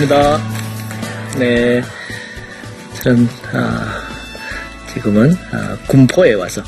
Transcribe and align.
반갑습니다. 0.00 0.38
네. 1.38 1.82
저는, 3.02 3.28
아, 3.52 4.08
지금은, 4.92 5.34
아, 5.52 5.76
군포에 5.88 6.34
와서, 6.34 6.62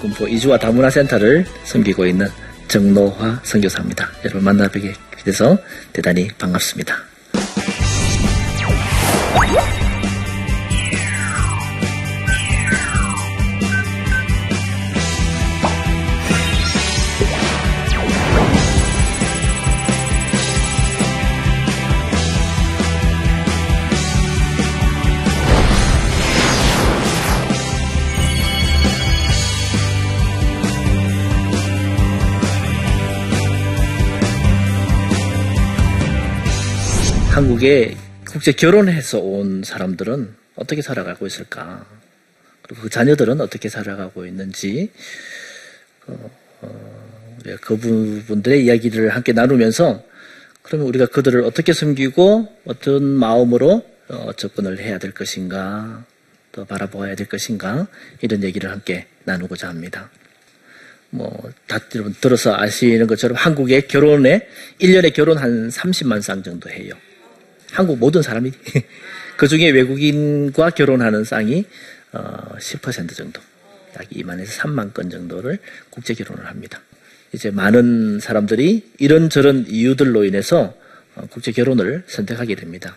군포 0.00 0.26
이주와 0.26 0.58
다문화 0.58 0.90
센터를 0.90 1.44
섬기고 1.64 2.06
있는 2.06 2.28
정노화 2.68 3.40
선교사입니다. 3.42 4.08
여러분 4.24 4.44
만나뵙게 4.44 4.94
돼서 5.24 5.56
대단히 5.92 6.28
반갑습니다. 6.38 6.96
한국에 37.36 37.94
국제 38.24 38.50
결혼해서 38.50 39.18
온 39.18 39.62
사람들은 39.62 40.34
어떻게 40.54 40.80
살아가고 40.80 41.26
있을까? 41.26 41.84
그리고 42.62 42.84
그 42.84 42.88
자녀들은 42.88 43.42
어떻게 43.42 43.68
살아가고 43.68 44.24
있는지, 44.24 44.90
어, 46.06 46.30
어, 46.62 47.38
그 47.60 47.76
부분들의 47.76 48.64
이야기를 48.64 49.10
함께 49.10 49.34
나누면서 49.34 50.02
그러면 50.62 50.86
우리가 50.86 51.04
그들을 51.08 51.44
어떻게 51.44 51.74
섬기고 51.74 52.60
어떤 52.64 53.04
마음으로 53.04 53.84
어, 54.08 54.32
접근을 54.32 54.78
해야 54.78 54.96
될 54.96 55.10
것인가, 55.10 56.06
또 56.52 56.64
바라보아야 56.64 57.16
될 57.16 57.28
것인가, 57.28 57.86
이런 58.22 58.44
얘기를 58.44 58.70
함께 58.70 59.08
나누고자 59.24 59.68
합니다. 59.68 60.08
뭐, 61.10 61.38
다 61.66 61.80
여러분 61.96 62.14
들어서 62.18 62.56
아시는 62.56 63.06
것처럼 63.06 63.36
한국에 63.36 63.82
결혼에, 63.82 64.48
1년에 64.80 65.12
결혼 65.12 65.36
한 65.36 65.68
30만 65.68 66.22
쌍 66.22 66.42
정도 66.42 66.70
해요. 66.70 66.94
한국 67.76 67.98
모든 67.98 68.22
사람이. 68.22 68.50
그 69.36 69.48
중에 69.48 69.68
외국인과 69.68 70.70
결혼하는 70.70 71.24
쌍이 71.24 71.66
어, 72.12 72.56
10% 72.58 73.14
정도, 73.14 73.42
약 73.98 74.08
2만에서 74.08 74.46
3만 74.46 74.94
건 74.94 75.10
정도를 75.10 75.58
국제 75.90 76.14
결혼을 76.14 76.46
합니다. 76.46 76.80
이제 77.32 77.50
많은 77.50 78.18
사람들이 78.18 78.92
이런저런 78.98 79.66
이유들로 79.68 80.24
인해서 80.24 80.74
어, 81.16 81.26
국제 81.28 81.52
결혼을 81.52 82.04
선택하게 82.06 82.54
됩니다. 82.54 82.96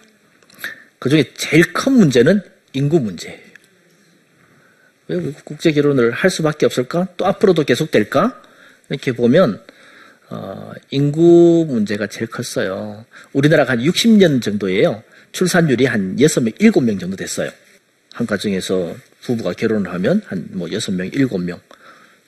그 0.98 1.10
중에 1.10 1.26
제일 1.36 1.74
큰 1.74 1.94
문제는 1.94 2.42
인구 2.72 3.02
문제예요. 3.02 3.50
왜 5.10 5.34
국제 5.44 5.74
결혼을 5.74 6.12
할 6.12 6.30
수밖에 6.30 6.66
없을까? 6.66 7.08
또 7.18 7.26
앞으로도 7.26 7.66
계속될까? 7.66 8.42
이렇게 8.90 9.12
보면 9.12 9.62
어, 10.30 10.72
인구 10.92 11.66
문제가 11.68 12.08
제일 12.08 12.28
컸어요. 12.28 13.06
우리나라가 13.34 13.74
한 13.74 13.80
60년 13.80 14.42
정도예요. 14.42 15.04
출산율이 15.32 15.86
한 15.86 16.16
6명, 16.18 16.58
7명 16.60 17.00
정도 17.00 17.16
됐어요. 17.16 17.52
한 18.14 18.28
가정에서 18.28 18.96
부부가 19.22 19.54
결혼을 19.54 19.92
하면 19.94 20.22
한 20.26 20.48
뭐 20.52 20.68
6명, 20.68 21.12
7명. 21.14 21.60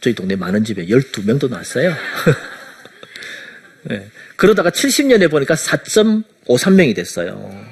저희 0.01 0.15
동네 0.15 0.35
많은 0.35 0.63
집에 0.63 0.85
12명도 0.87 1.49
나왔어요. 1.49 1.93
네. 3.83 4.07
그러다가 4.35 4.71
70년에 4.71 5.29
보니까 5.29 5.53
4.53명이 5.55 6.95
됐어요. 6.95 7.65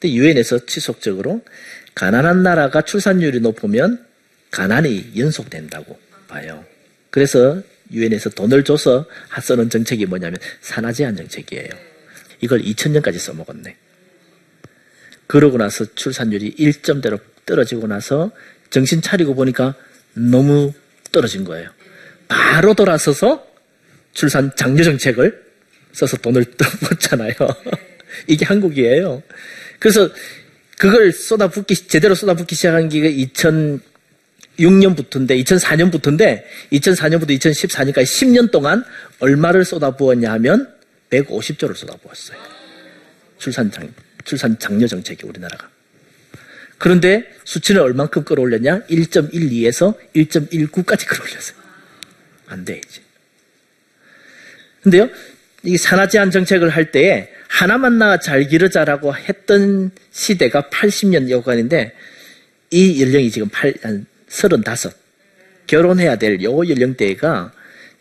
근데 0.00 0.14
유엔에서 0.14 0.66
지속적으로 0.66 1.42
가난한 1.94 2.42
나라가 2.42 2.80
출산율이 2.82 3.40
높으면 3.40 4.04
가난이 4.50 5.12
연속된다고 5.16 5.98
봐요. 6.28 6.64
그래서 7.10 7.62
유엔에서 7.92 8.30
돈을 8.30 8.64
줘서 8.64 9.06
쓰는 9.40 9.70
정책이 9.70 10.06
뭐냐면 10.06 10.38
산화 10.60 10.92
제한 10.92 11.16
정책이에요. 11.16 11.68
이걸 12.40 12.62
2000년까지 12.62 13.18
써먹었네. 13.18 13.76
그러고 15.26 15.58
나서 15.58 15.84
출산율이 15.94 16.56
1점대로 16.56 17.20
떨어지고 17.46 17.86
나서 17.86 18.30
정신 18.70 19.00
차리고 19.00 19.34
보니까 19.34 19.74
너무 20.14 20.72
떨어진 21.10 21.44
거예요. 21.44 21.70
바로 22.28 22.74
돌아서서 22.74 23.46
출산 24.12 24.54
장려 24.56 24.82
정책을 24.84 25.42
써서 25.92 26.16
돈을 26.16 26.44
떠먹잖아요. 26.56 27.34
이게 28.26 28.44
한국이에요. 28.44 29.22
그래서 29.78 30.08
그걸 30.78 31.12
쏟아붓기, 31.12 31.74
제대로 31.88 32.14
쏟아붓기 32.14 32.54
시작한 32.54 32.88
게 32.88 32.98
2006년부터인데, 34.58 35.42
2004년부터인데, 35.44 36.44
2004년부터 36.72 37.38
2014년까지 37.38 38.04
10년 38.04 38.50
동안 38.50 38.84
얼마를 39.18 39.64
쏟아부었냐 39.64 40.30
하면 40.32 40.72
150조를 41.10 41.76
쏟아부었어요. 41.76 42.38
출산장, 43.38 43.92
출산 44.24 44.58
장려 44.58 44.86
정책이 44.86 45.26
우리나라가. 45.26 45.68
그런데 46.78 47.24
수치는 47.44 47.80
얼만큼 47.80 48.24
끌어올렸냐? 48.24 48.80
1.12에서 48.86 49.94
1.19까지 50.14 51.06
끌어올렸어요. 51.06 51.56
안 52.48 52.64
돼, 52.64 52.80
이제. 52.84 53.00
근데요, 54.82 55.08
이 55.62 55.76
산화 55.76 56.08
제한 56.08 56.30
정책을 56.30 56.70
할 56.70 56.90
때에 56.90 57.28
하나만 57.48 57.98
낳아 57.98 58.18
잘 58.18 58.48
기르자라고 58.48 59.14
했던 59.14 59.90
시대가 60.10 60.62
80년 60.70 61.30
여간인데 61.30 61.94
이 62.70 63.00
연령이 63.02 63.30
지금 63.30 63.48
8, 63.48 63.74
한 63.82 64.06
35. 64.32 64.90
결혼해야 65.66 66.16
될 66.16 66.42
요 66.42 66.68
연령대가 66.68 67.52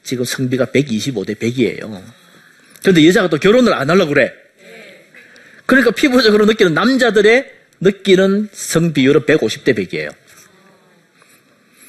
지금 0.03 0.25
성비가 0.25 0.65
125대 0.65 1.35
100이에요. 1.37 2.01
그런데 2.81 3.07
여자가 3.07 3.29
또 3.29 3.37
결혼을 3.37 3.73
안 3.73 3.89
하려고 3.89 4.13
그래. 4.13 4.33
그러니까 5.65 5.91
피부적으로 5.91 6.45
느끼는 6.45 6.73
남자들의 6.73 7.51
느끼는 7.81 8.49
성비율은 8.51 9.21
150대 9.21 9.75
100이에요. 9.77 10.13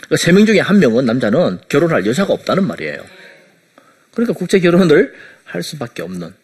그러니까 0.03 0.17
3명 0.17 0.47
중에 0.47 0.61
한 0.61 0.79
명은 0.79 1.07
남자는 1.07 1.61
결혼할 1.69 2.05
여자가 2.05 2.33
없다는 2.35 2.67
말이에요. 2.67 3.05
그러니까 4.13 4.35
국제 4.35 4.61
결혼을 4.61 5.15
할 5.45 5.63
수밖에 5.63 6.03
없는 6.03 6.35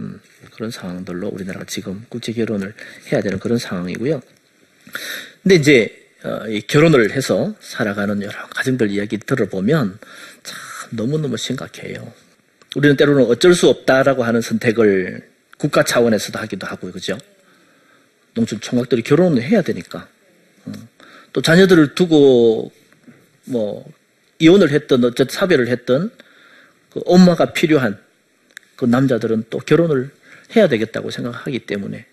음, 0.00 0.20
그런 0.54 0.70
상황들로 0.70 1.28
우리나라가 1.28 1.64
지금 1.66 2.06
국제 2.08 2.32
결혼을 2.32 2.72
해야 3.12 3.20
되는 3.20 3.38
그런 3.38 3.58
상황이고요. 3.58 4.22
근데 5.42 5.54
이제 5.56 5.97
어, 5.97 5.97
결혼을 6.66 7.12
해서 7.12 7.54
살아가는 7.60 8.20
여러 8.22 8.46
가정들 8.48 8.90
이야기 8.90 9.18
들어보면 9.18 9.98
참 10.42 10.58
너무너무 10.90 11.36
심각해요. 11.36 12.12
우리는 12.76 12.96
때로는 12.96 13.24
어쩔 13.26 13.54
수 13.54 13.68
없다라고 13.68 14.24
하는 14.24 14.40
선택을 14.40 15.28
국가 15.56 15.82
차원에서도 15.82 16.38
하기도 16.38 16.66
하고 16.66 16.90
그죠? 16.92 17.18
농촌 18.34 18.60
총각들이 18.60 19.02
결혼을 19.02 19.42
해야 19.42 19.62
되니까. 19.62 20.08
어. 20.64 20.72
또 21.32 21.42
자녀들을 21.42 21.94
두고 21.94 22.72
뭐 23.44 23.90
이혼을 24.38 24.70
했던 24.70 25.04
어쨌든 25.04 25.34
사별을 25.34 25.68
했던 25.68 26.10
그 26.90 27.00
엄마가 27.04 27.52
필요한 27.52 27.98
그 28.76 28.84
남자들은 28.84 29.44
또 29.50 29.58
결혼을 29.58 30.10
해야 30.54 30.68
되겠다고 30.68 31.10
생각하기 31.10 31.60
때문에 31.60 32.06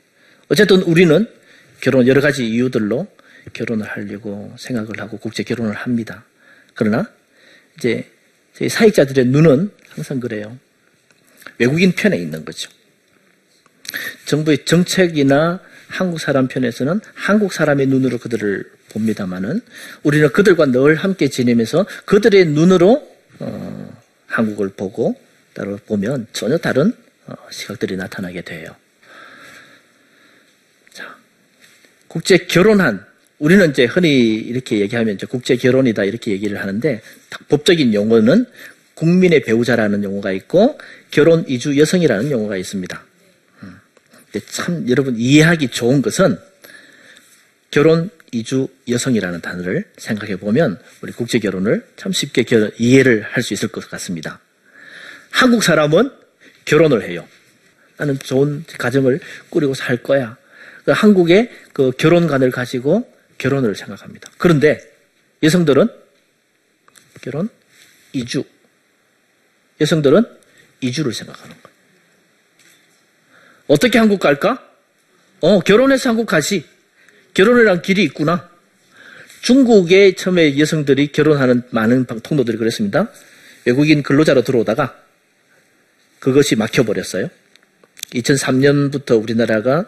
어쨌든 0.49 0.81
우리는 0.81 1.27
결혼 1.81 2.07
여러 2.07 2.21
가지 2.21 2.47
이유들로 2.47 3.07
결혼을 3.53 3.87
하려고 3.87 4.53
생각을 4.57 4.99
하고 4.99 5.17
국제 5.17 5.43
결혼을 5.43 5.73
합니다. 5.73 6.25
그러나 6.73 7.09
이제 7.77 8.09
저희 8.53 8.69
사익자들의 8.69 9.25
눈은 9.25 9.71
항상 9.89 10.19
그래요. 10.19 10.57
외국인 11.57 11.93
편에 11.93 12.17
있는 12.17 12.43
거죠. 12.45 12.69
정부의 14.25 14.65
정책이나 14.65 15.59
한국 15.87 16.19
사람 16.19 16.47
편에서는 16.47 16.99
한국 17.13 17.53
사람의 17.53 17.87
눈으로 17.87 18.17
그들을 18.17 18.69
봅니다만은 18.89 19.61
우리는 20.03 20.29
그들과 20.29 20.65
늘 20.67 20.95
함께 20.95 21.29
지내면서 21.29 21.85
그들의 22.05 22.45
눈으로 22.47 23.15
어, 23.39 24.01
한국을 24.27 24.69
보고 24.69 25.19
따로 25.53 25.77
보면 25.85 26.27
전혀 26.33 26.57
다른 26.57 26.93
어, 27.27 27.35
시각들이 27.49 27.97
나타나게 27.97 28.41
돼요. 28.41 28.75
자, 30.91 31.15
국제 32.07 32.37
결혼한 32.37 33.05
우리는 33.39 33.69
이제 33.69 33.85
흔히 33.85 34.35
이렇게 34.35 34.79
얘기하면 34.79 35.15
이제 35.15 35.25
국제 35.25 35.55
결혼이다 35.55 36.03
이렇게 36.05 36.31
얘기를 36.31 36.59
하는데 36.59 37.01
법적인 37.49 37.93
용어는 37.93 38.45
국민의 38.93 39.41
배우자라는 39.41 40.03
용어가 40.03 40.31
있고 40.31 40.79
결혼 41.11 41.45
이주 41.47 41.77
여성이라는 41.77 42.31
용어가 42.31 42.55
있습니다. 42.55 43.03
음. 43.63 43.75
참 44.47 44.85
여러분 44.89 45.15
이해하기 45.17 45.67
좋은 45.69 46.01
것은 46.01 46.37
결혼 47.71 48.09
이주 48.31 48.69
여성이라는 48.89 49.41
단어를 49.41 49.83
생각해 49.97 50.37
보면 50.37 50.79
우리 51.01 51.11
국제 51.11 51.39
결혼을 51.39 51.85
참 51.97 52.11
쉽게 52.13 52.43
결- 52.43 52.71
이해를 52.77 53.23
할 53.23 53.43
수 53.43 53.53
있을 53.53 53.67
것 53.69 53.89
같습니다. 53.89 54.39
한국 55.29 55.61
사람은 55.63 56.09
결혼을 56.63 57.03
해요. 57.03 57.27
나는 57.97 58.17
좋은 58.19 58.63
가정을 58.77 59.19
꾸리고 59.49 59.73
살 59.73 59.97
거야. 59.97 60.37
그 60.85 60.91
한국의 60.91 61.49
그 61.73 61.91
결혼관을 61.91 62.51
가지고 62.51 63.09
결혼을 63.37 63.75
생각합니다. 63.75 64.31
그런데 64.37 64.79
여성들은 65.43 65.87
결혼 67.21 67.49
이주. 68.13 68.43
여성들은 69.81 70.23
이주를 70.81 71.13
생각하는 71.13 71.55
거예요. 71.61 71.75
어떻게 73.67 73.97
한국 73.97 74.19
갈까? 74.19 74.67
어, 75.41 75.59
결혼해서 75.59 76.09
한국 76.09 76.25
가지. 76.25 76.65
결혼이란 77.33 77.81
길이 77.81 78.03
있구나. 78.03 78.49
중국에 79.41 80.15
처음에 80.15 80.57
여성들이 80.57 81.11
결혼하는 81.11 81.63
많은 81.71 82.05
방- 82.05 82.19
통로들이 82.21 82.57
그랬습니다. 82.57 83.11
외국인 83.65 84.01
근로자로 84.03 84.43
들어오다가 84.43 85.03
그것이 86.19 86.55
막혀버렸어요. 86.55 87.29
2003년부터 88.13 89.21
우리나라가 89.21 89.79
어, 89.79 89.85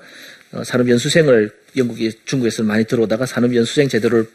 산업연수생을 0.64 1.52
영국이 1.76 2.12
중국에서 2.26 2.64
많이 2.64 2.86
들어오다가 2.86 3.26
산업연수생 3.26 3.90
제도를 3.90 4.28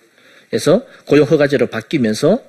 해서 0.52 0.86
고용 1.06 1.26
허가제로 1.26 1.68
바뀌면서 1.68 2.44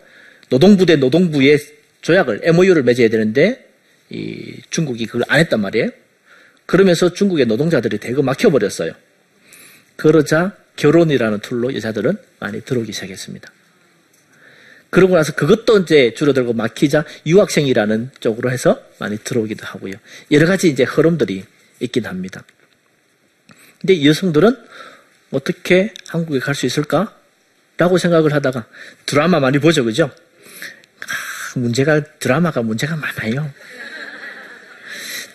노동부 0.50 0.86
대 0.86 0.96
노동부의 0.98 1.60
조약을 2.02 2.42
MOU를 2.44 2.84
맺어야 2.84 3.08
되는데 3.10 3.70
이 4.10 4.62
중국이 4.70 5.06
그걸 5.06 5.24
안 5.28 5.40
했단 5.40 5.62
말이에요. 5.62 5.90
그러면서 6.66 7.14
중국의 7.14 7.46
노동자들이 7.46 7.98
대거 7.98 8.22
막혀버렸어요. 8.22 8.92
그러자 9.96 10.56
결혼이라는 10.76 11.40
tool로 11.40 11.74
여자들은 11.76 12.18
많이 12.40 12.62
들어오기 12.62 12.92
시작했습니다. 12.92 13.52
그러고 14.90 15.16
나서 15.16 15.34
그것도 15.34 15.80
이제 15.80 16.14
줄어들고 16.14 16.54
막히자 16.54 17.04
유학생이라는 17.26 18.12
쪽으로 18.20 18.52
해서 18.52 18.80
많이 19.00 19.18
들어오기도 19.18 19.66
하고요. 19.66 19.94
여러 20.32 20.46
가지 20.46 20.70
이제 20.70 20.84
흐름들이 20.84 21.46
있긴 21.80 22.06
합니다. 22.06 22.44
근데 23.84 24.06
여성들은 24.06 24.58
어떻게 25.32 25.94
한국에 26.08 26.40
갈 26.40 26.56
수 26.56 26.66
있을까? 26.66 27.14
라고 27.78 27.98
생각을 27.98 28.34
하다가 28.34 28.66
드라마 29.06 29.40
많이 29.40 29.60
보죠, 29.60 29.84
그죠? 29.84 30.10
아, 31.02 31.60
문제가, 31.60 32.02
드라마가 32.20 32.62
문제가 32.62 32.96
많아요. 32.96 33.52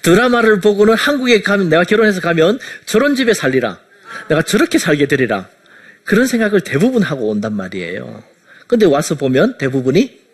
드라마를 0.03 0.61
보고는 0.61 0.95
한국에 0.95 1.43
가면, 1.43 1.69
내가 1.69 1.85
결혼해서 1.85 2.21
가면 2.21 2.59
저런 2.87 3.17
집에 3.17 3.35
살리라. 3.35 3.81
내가 4.29 4.43
저렇게 4.43 4.79
살게 4.79 5.07
되리라. 5.07 5.49
그런 6.05 6.27
생각을 6.27 6.61
대부분 6.61 7.03
하고 7.03 7.29
온단 7.29 7.55
말이에요. 7.55 8.23
근데 8.67 8.87
와서 8.87 9.15
보면 9.17 9.59
대부분이 9.59 10.28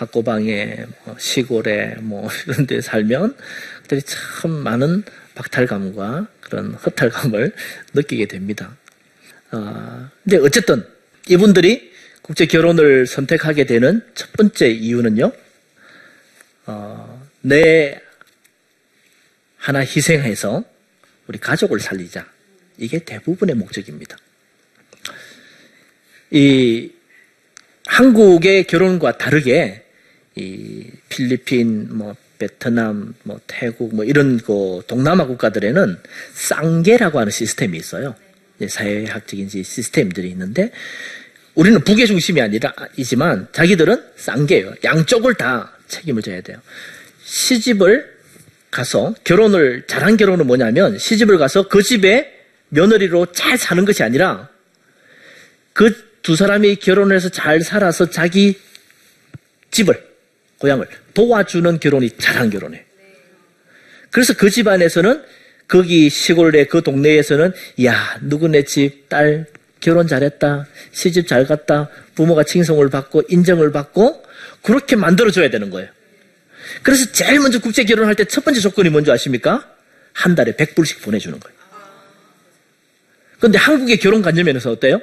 학고방에, 0.00 0.86
뭐 1.04 1.16
시골에, 1.18 1.96
뭐, 2.00 2.28
이런 2.48 2.66
데 2.66 2.80
살면 2.80 3.36
그들이 3.82 4.00
참 4.02 4.50
많은 4.50 5.04
박탈감과 5.34 6.26
그런 6.40 6.72
허탈감을 6.74 7.52
느끼게 7.92 8.26
됩니다. 8.26 8.76
아, 9.50 10.10
근데 10.24 10.38
어쨌든 10.38 10.86
이분들이 11.28 11.92
국제 12.22 12.46
결혼을 12.46 13.06
선택하게 13.06 13.64
되는 13.64 14.02
첫 14.14 14.32
번째 14.32 14.70
이유는요, 14.70 15.32
어, 16.66 17.28
내 17.42 18.00
하나 19.56 19.80
희생해서 19.80 20.64
우리 21.26 21.38
가족을 21.38 21.80
살리자. 21.80 22.26
이게 22.78 22.98
대부분의 23.00 23.54
목적입니다. 23.56 24.16
이 26.30 26.90
한국의 27.86 28.64
결혼과 28.64 29.18
다르게 29.18 29.79
이 30.36 30.86
필리핀, 31.08 31.88
뭐 31.90 32.14
베트남, 32.38 33.14
뭐 33.22 33.40
태국, 33.46 33.94
뭐 33.94 34.04
이런 34.04 34.38
그 34.38 34.82
동남아 34.86 35.26
국가들에는 35.26 35.98
쌍계라고 36.34 37.18
하는 37.18 37.30
시스템이 37.30 37.76
있어요. 37.76 38.14
사회학적인 38.66 39.48
시스템들이 39.48 40.28
있는데 40.30 40.70
우리는 41.54 41.82
북의 41.82 42.06
중심이 42.06 42.40
아니라 42.40 42.72
이지만 42.96 43.48
자기들은 43.52 44.02
쌍계예요. 44.16 44.74
양쪽을 44.84 45.34
다 45.34 45.72
책임을 45.88 46.22
져야 46.22 46.40
돼요. 46.40 46.58
시집을 47.24 48.18
가서 48.70 49.14
결혼을 49.24 49.84
잘한 49.86 50.16
결혼은 50.16 50.46
뭐냐면 50.46 50.98
시집을 50.98 51.38
가서 51.38 51.68
그 51.68 51.82
집에 51.82 52.32
며느리로 52.68 53.32
잘 53.32 53.58
사는 53.58 53.84
것이 53.84 54.02
아니라 54.02 54.48
그 55.72 56.10
두 56.22 56.36
사람이 56.36 56.76
결혼을 56.76 57.16
해서 57.16 57.28
잘 57.28 57.62
살아서 57.62 58.10
자기 58.10 58.58
집을 59.70 60.09
고향을 60.60 60.86
도와주는 61.14 61.80
결혼이 61.80 62.16
잘한 62.18 62.50
결혼이에요. 62.50 62.84
그래서 64.10 64.34
그 64.34 64.50
집안에서는 64.50 65.22
거기 65.66 66.08
시골의 66.10 66.66
그 66.68 66.82
동네에서는 66.82 67.52
야 67.84 68.18
누구네 68.22 68.64
집 68.64 69.08
딸 69.08 69.46
결혼 69.80 70.06
잘했다 70.06 70.66
시집 70.92 71.26
잘 71.26 71.46
갔다 71.46 71.88
부모가 72.14 72.44
칭송을 72.44 72.90
받고 72.90 73.22
인정을 73.28 73.72
받고 73.72 74.22
그렇게 74.62 74.94
만들어줘야 74.94 75.48
되는 75.48 75.70
거예요. 75.70 75.88
그래서 76.82 77.10
제일 77.12 77.40
먼저 77.40 77.58
국제 77.58 77.84
결혼할 77.84 78.14
때 78.14 78.24
첫 78.24 78.44
번째 78.44 78.60
조건이 78.60 78.90
뭔지 78.90 79.10
아십니까? 79.10 79.66
한 80.12 80.34
달에 80.34 80.52
100불씩 80.52 81.02
보내주는 81.02 81.38
거예요. 81.40 81.58
그런데 83.38 83.58
한국의 83.58 83.96
결혼 83.98 84.20
관념에서 84.20 84.70
어때요? 84.70 85.00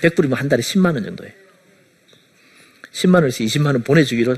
100불이면 0.00 0.34
한 0.34 0.48
달에 0.48 0.62
10만 0.62 0.94
원 0.94 1.04
정도예요. 1.04 1.32
10만 2.96 3.16
원에서 3.16 3.44
20만 3.44 3.66
원 3.66 3.82
보내주기로 3.82 4.36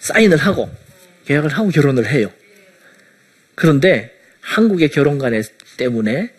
사인을 0.00 0.36
하고 0.38 0.70
계약을 1.26 1.50
하고 1.50 1.68
결혼을 1.70 2.06
해요. 2.08 2.32
그런데 3.54 4.16
한국의 4.40 4.88
결혼관에 4.90 5.42
때문에 5.76 6.32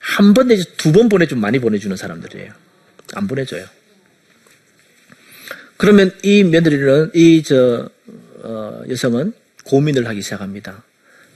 한 0.00 0.34
번 0.34 0.48
내지 0.48 0.64
두 0.76 0.92
번 0.92 1.08
보내주면 1.08 1.40
많이 1.40 1.58
보내주는 1.58 1.96
사람들이에요. 1.96 2.52
안 3.14 3.26
보내줘요. 3.26 3.66
그러면 5.76 6.12
이 6.22 6.42
며느리는 6.44 7.10
이저 7.14 7.88
어, 8.42 8.82
여성은 8.88 9.32
고민을 9.64 10.06
하기 10.08 10.22
시작합니다. 10.22 10.82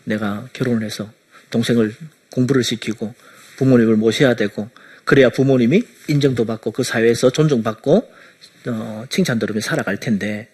내가 0.05 0.49
결혼을 0.53 0.85
해서 0.85 1.11
동생을 1.51 1.95
공부를 2.31 2.65
시키고 2.65 3.15
부모님을 3.57 3.97
모셔야 3.97 4.35
되고 4.35 4.69
그래야 5.05 5.29
부모님이 5.29 5.85
인정도 6.09 6.45
받고 6.45 6.71
그 6.73 6.83
사회에서 6.83 7.31
존중받고 7.31 8.11
어, 8.67 9.05
칭찬 9.09 9.39
들으며 9.39 9.61
살아갈 9.61 9.97
텐데 9.97 10.49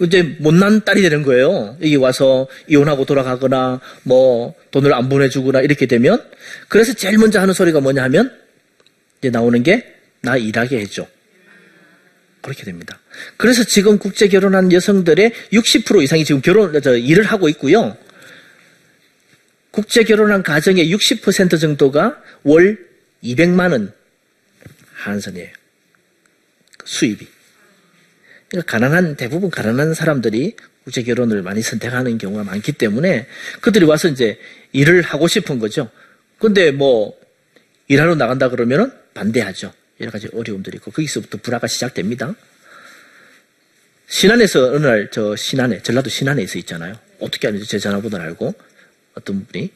이제 0.00 0.22
못난 0.22 0.84
딸이 0.84 1.02
되는 1.02 1.22
거예요. 1.22 1.76
여기 1.80 1.96
와서 1.96 2.48
이혼하고 2.66 3.04
돌아가거나 3.04 3.80
뭐 4.02 4.54
돈을 4.70 4.92
안 4.92 5.08
보내주거나 5.08 5.60
이렇게 5.60 5.86
되면 5.86 6.22
그래서 6.68 6.92
제일 6.92 7.18
먼저 7.18 7.40
하는 7.40 7.54
소리가 7.54 7.80
뭐냐 7.80 8.02
하면 8.04 8.36
이제 9.20 9.30
나오는 9.30 9.62
게 9.62 9.92
나 10.22 10.36
일하게 10.36 10.80
해줘. 10.80 11.06
그렇게 12.40 12.64
됩니다. 12.64 12.98
그래서 13.36 13.62
지금 13.62 13.98
국제 13.98 14.26
결혼한 14.28 14.72
여성들의 14.72 15.32
60% 15.52 16.02
이상이 16.02 16.24
지금 16.24 16.40
결혼, 16.40 16.80
저, 16.80 16.96
일을 16.96 17.24
하고 17.24 17.48
있고요. 17.50 17.96
국제 19.70 20.02
결혼한 20.04 20.42
가정의 20.42 20.92
60% 20.92 21.60
정도가 21.60 22.20
월 22.42 22.78
200만 23.22 23.72
원 23.72 23.92
한선이에요. 24.94 25.50
그 26.78 26.86
수입이. 26.86 27.26
그러니까 28.52 28.70
가난한 28.70 29.16
대부분 29.16 29.50
가난한 29.50 29.94
사람들이 29.94 30.56
국제 30.84 31.02
결혼을 31.02 31.42
많이 31.42 31.62
선택하는 31.64 32.18
경우가 32.18 32.44
많기 32.44 32.72
때문에 32.72 33.26
그들이 33.62 33.86
와서 33.86 34.08
이제 34.08 34.38
일을 34.72 35.02
하고 35.02 35.26
싶은 35.26 35.58
거죠. 35.58 35.90
근데 36.38 36.70
뭐 36.70 37.18
일하러 37.88 38.14
나간다 38.14 38.50
그러면은 38.50 38.92
반대하죠. 39.14 39.72
여러 40.00 40.10
가지 40.10 40.28
어려움들이 40.34 40.76
있고 40.76 40.90
거기서부터 40.90 41.38
불화가 41.38 41.66
시작됩니다. 41.66 42.34
신안에서 44.08 44.72
어느 44.72 44.86
날 44.86 45.08
저 45.10 45.34
신안에 45.34 45.82
전라도 45.82 46.10
신안에서 46.10 46.58
있잖아요. 46.58 46.98
어떻게 47.20 47.46
하는지 47.46 47.66
제 47.66 47.78
전화번호를 47.78 48.26
알고 48.26 48.54
어떤 49.14 49.46
분이 49.46 49.70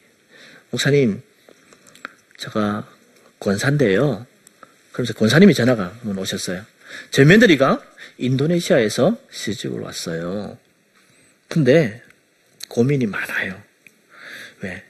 목사님 0.69 1.21
제가 2.37 2.87
권사인데요. 3.39 4.27
그러면서 4.91 5.13
권사님이 5.13 5.55
전화가 5.55 5.99
오셨어요. 6.05 6.63
제 7.09 7.25
며느리가 7.25 7.81
인도네시아에서 8.17 9.17
시집을 9.31 9.79
왔어요. 9.81 10.57
근데 11.47 12.01
고민이 12.69 13.05
많아요. 13.05 13.61
왜? 14.61 14.83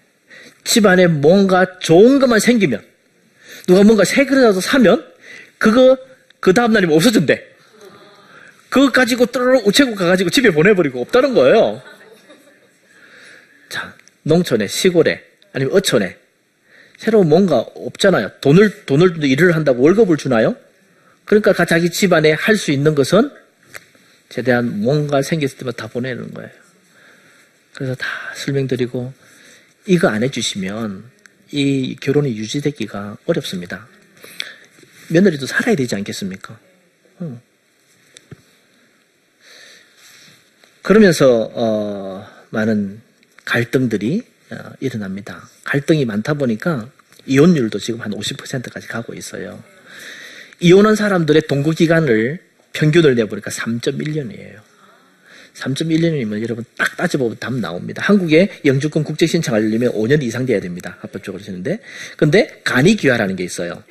집안에 0.63 1.07
뭔가 1.07 1.79
좋은 1.79 2.19
것만 2.19 2.39
생기면 2.39 2.83
누가 3.67 3.83
뭔가 3.83 4.03
새 4.03 4.25
그릇이라도 4.25 4.61
사면 4.61 5.05
그거 5.57 5.97
그 6.39 6.53
다음 6.53 6.71
날이면 6.73 6.95
없어진대. 6.95 7.55
그거 8.69 8.91
가지고 8.91 9.25
또르르 9.27 9.59
우체국 9.65 9.95
가가지고 9.95 10.29
집에 10.29 10.51
보내버리고 10.51 11.01
없다는 11.01 11.33
거예요. 11.33 11.81
자, 13.69 13.95
농촌에, 14.23 14.67
시골에, 14.67 15.23
아니면 15.53 15.73
어촌에, 15.73 16.17
새로운 16.97 17.29
뭔가 17.29 17.59
없잖아요. 17.59 18.31
돈을, 18.41 18.85
돈을 18.85 19.23
일을 19.23 19.55
한다고 19.55 19.81
월급을 19.83 20.17
주나요? 20.17 20.55
그러니까 21.27 21.53
가- 21.53 21.65
자기 21.65 21.89
집안에 21.91 22.31
할 22.33 22.55
수 22.57 22.71
있는 22.71 22.95
것은 22.95 23.31
최대한 24.29 24.81
뭔가 24.81 25.21
생겼을 25.21 25.57
때만 25.57 25.73
다 25.75 25.87
보내는 25.87 26.33
거예요. 26.33 26.49
그래서 27.73 27.95
다 27.95 28.07
설명드리고, 28.35 29.13
이거 29.85 30.07
안 30.09 30.23
해주시면 30.23 31.09
이 31.51 31.95
결혼이 32.01 32.35
유지되기가 32.37 33.17
어렵습니다. 33.25 33.87
며느리도 35.09 35.45
살아야 35.45 35.75
되지 35.75 35.95
않겠습니까? 35.95 36.59
응. 37.21 37.39
그러면서 40.81 41.49
어, 41.53 42.27
많은 42.49 43.01
갈등들이 43.45 44.23
어, 44.51 44.71
일어납니다. 44.79 45.47
갈등이 45.63 46.05
많다 46.05 46.33
보니까 46.33 46.89
이혼율도 47.25 47.79
지금 47.79 48.01
한 48.01 48.11
50%까지 48.11 48.87
가고 48.87 49.13
있어요. 49.13 49.61
이혼한 50.59 50.95
사람들의 50.95 51.43
동거 51.47 51.71
기간을 51.71 52.39
평균을 52.73 53.15
내보니까 53.15 53.51
3.1년이에요. 53.51 54.59
3.1년이면 55.55 56.41
여러분 56.43 56.63
딱 56.77 56.95
따져보면 56.97 57.37
답 57.39 57.53
나옵니다. 57.53 58.03
한국에 58.03 58.61
영주권 58.63 59.03
국제 59.03 59.25
신청하려면 59.25 59.91
5년 59.93 60.21
이상 60.21 60.45
돼야 60.45 60.59
됩니다. 60.59 60.97
합법적으로 60.99 61.43
되는데. 61.43 61.79
근데 62.15 62.61
간이 62.63 62.95
귀화라는 62.95 63.35
게 63.35 63.43
있어요. 63.43 63.83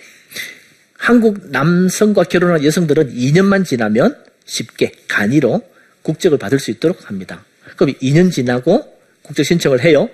한국 0.96 1.50
남성과 1.50 2.24
결혼한 2.24 2.64
여성들은 2.64 3.14
2년만 3.14 3.64
지나면 3.64 4.16
쉽게 4.44 4.92
간이로 5.08 5.62
국적을 6.02 6.38
받을 6.38 6.58
수 6.58 6.70
있도록 6.70 7.08
합니다. 7.08 7.44
그럼 7.76 7.94
2년 7.94 8.30
지나고 8.30 8.96
국적 9.22 9.44
신청을 9.44 9.82
해요. 9.82 10.08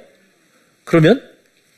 그러면 0.84 1.22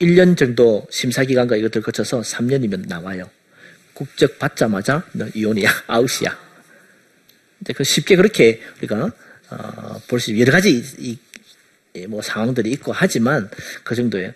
1년 0.01 0.37
정도 0.37 0.87
심사기간과 0.91 1.57
이것들 1.57 1.83
거쳐서 1.83 2.21
3년이면 2.21 2.89
나와요. 2.89 3.29
국적 3.95 4.39
받자마자 4.39 5.05
너 5.13 5.27
이혼이야, 5.33 5.71
아웃이야. 5.87 6.39
근데 7.59 7.73
그 7.73 7.85
쉽게 7.85 8.17
그렇게 8.17 8.61
우리가 8.79 9.11
어, 9.51 10.01
볼 10.09 10.21
수 10.21 10.39
여러 10.39 10.53
가지 10.53 10.83
이, 10.99 11.19
이, 11.95 12.07
뭐 12.07 12.21
상황들이 12.21 12.71
있고 12.73 12.93
하지만 12.93 13.49
그 13.85 13.95
정도예요. 13.95 14.33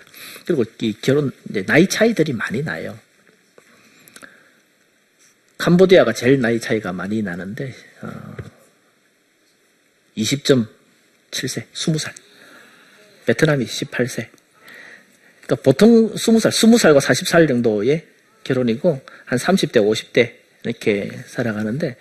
그리고 0.47 0.65
이 0.81 0.95
결혼 1.01 1.33
나이 1.67 1.89
차이들이 1.89 2.33
많이 2.33 2.63
나요. 2.63 2.99
캄보디아가 5.59 6.13
제일 6.13 6.41
나이 6.41 6.61
차이가 6.61 6.93
많이 6.93 7.21
나는데 7.21 7.75
어, 8.03 8.37
20.7세, 10.17 11.65
20살. 11.73 12.13
베트남이 13.27 13.67
18세. 13.67 14.29
그러니까 15.43 15.63
보통 15.63 16.15
20살, 16.15 16.51
20살과 16.51 17.01
40살 17.01 17.49
정도의 17.49 18.07
결혼이고 18.45 19.01
한 19.25 19.39
30대, 19.39 19.77
50대 19.77 20.33
이렇게 20.65 21.11
살아가는데 21.27 21.97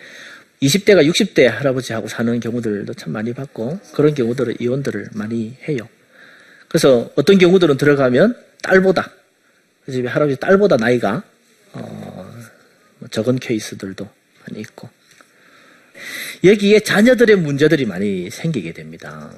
20대가 0.62 1.08
60대 1.08 1.44
할아버지하고 1.44 2.08
사는 2.08 2.40
경우들도 2.40 2.94
참 2.96 3.14
많이 3.14 3.34
봤고 3.34 3.80
그런 3.94 4.14
경우들은 4.14 4.56
이혼들을 4.60 5.10
많이 5.14 5.56
해요. 5.68 5.88
그래서 6.68 7.12
어떤 7.16 7.38
경우들은 7.38 7.78
들어가면 7.78 8.36
딸보다 8.64 9.12
그 9.86 9.92
집에 9.92 10.08
할아버지 10.08 10.40
딸보다 10.40 10.78
나이가 10.78 11.24
어, 11.74 12.34
적은 13.12 13.38
케이스들도 13.40 14.08
많이 14.48 14.62
있고 14.62 14.90
여기에 16.44 16.82
자녀들의 16.82 17.38
문제들이 17.38 17.86
많이 17.86 18.30
생기게 18.30 18.74
됩니다. 18.74 19.32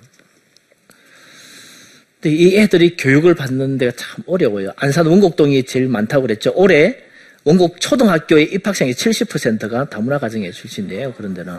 이 2.26 2.58
애들이 2.58 2.98
교육을 2.98 3.34
받는 3.34 3.78
데가 3.78 3.94
참 3.96 4.24
어려워요. 4.28 4.74
안산 4.76 5.06
원곡동이 5.06 5.64
제일 5.64 5.88
많다고 5.88 6.24
그랬죠. 6.24 6.52
올해 6.56 6.98
원곡 7.46 7.80
초등학교의 7.80 8.54
입학생의 8.54 8.94
70%가 8.94 9.90
다문화 9.90 10.20
가정의 10.20 10.52
출신이에요. 10.52 11.14
그런 11.14 11.34
데는. 11.34 11.54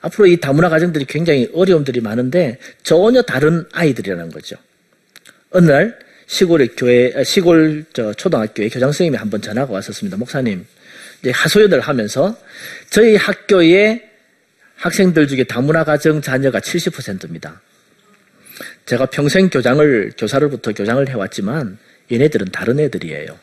앞으로 0.00 0.26
이 0.26 0.38
다문화 0.38 0.68
가정들이 0.68 1.04
굉장히 1.04 1.48
어려움들이 1.54 2.00
많은데 2.00 2.58
전혀 2.82 3.22
다른 3.22 3.64
아이들이라는 3.72 4.30
거죠. 4.30 4.56
어느 5.50 5.70
날 5.70 5.98
시골의 6.26 6.70
교회, 6.76 7.12
아, 7.16 7.22
시골 7.22 7.84
저 7.92 8.12
초등학교에 8.12 8.68
교장 8.68 8.88
선생님이 8.88 9.16
한번 9.16 9.40
전화가 9.40 9.72
왔었습니다. 9.72 10.16
목사님, 10.16 10.66
이제 11.20 11.30
하소연을 11.30 11.80
하면서 11.80 12.36
저희 12.90 13.14
학교의 13.14 14.10
학생들 14.74 15.28
중에 15.28 15.44
다문화 15.44 15.84
가정 15.84 16.20
자녀가 16.20 16.60
70%입니다. 16.60 17.60
제가 18.86 19.06
평생 19.06 19.50
교장을, 19.50 20.12
교사로부터 20.16 20.72
교장을 20.72 21.08
해왔지만 21.08 21.78
얘네들은 22.10 22.52
다른 22.52 22.78
애들이에요. 22.78 23.36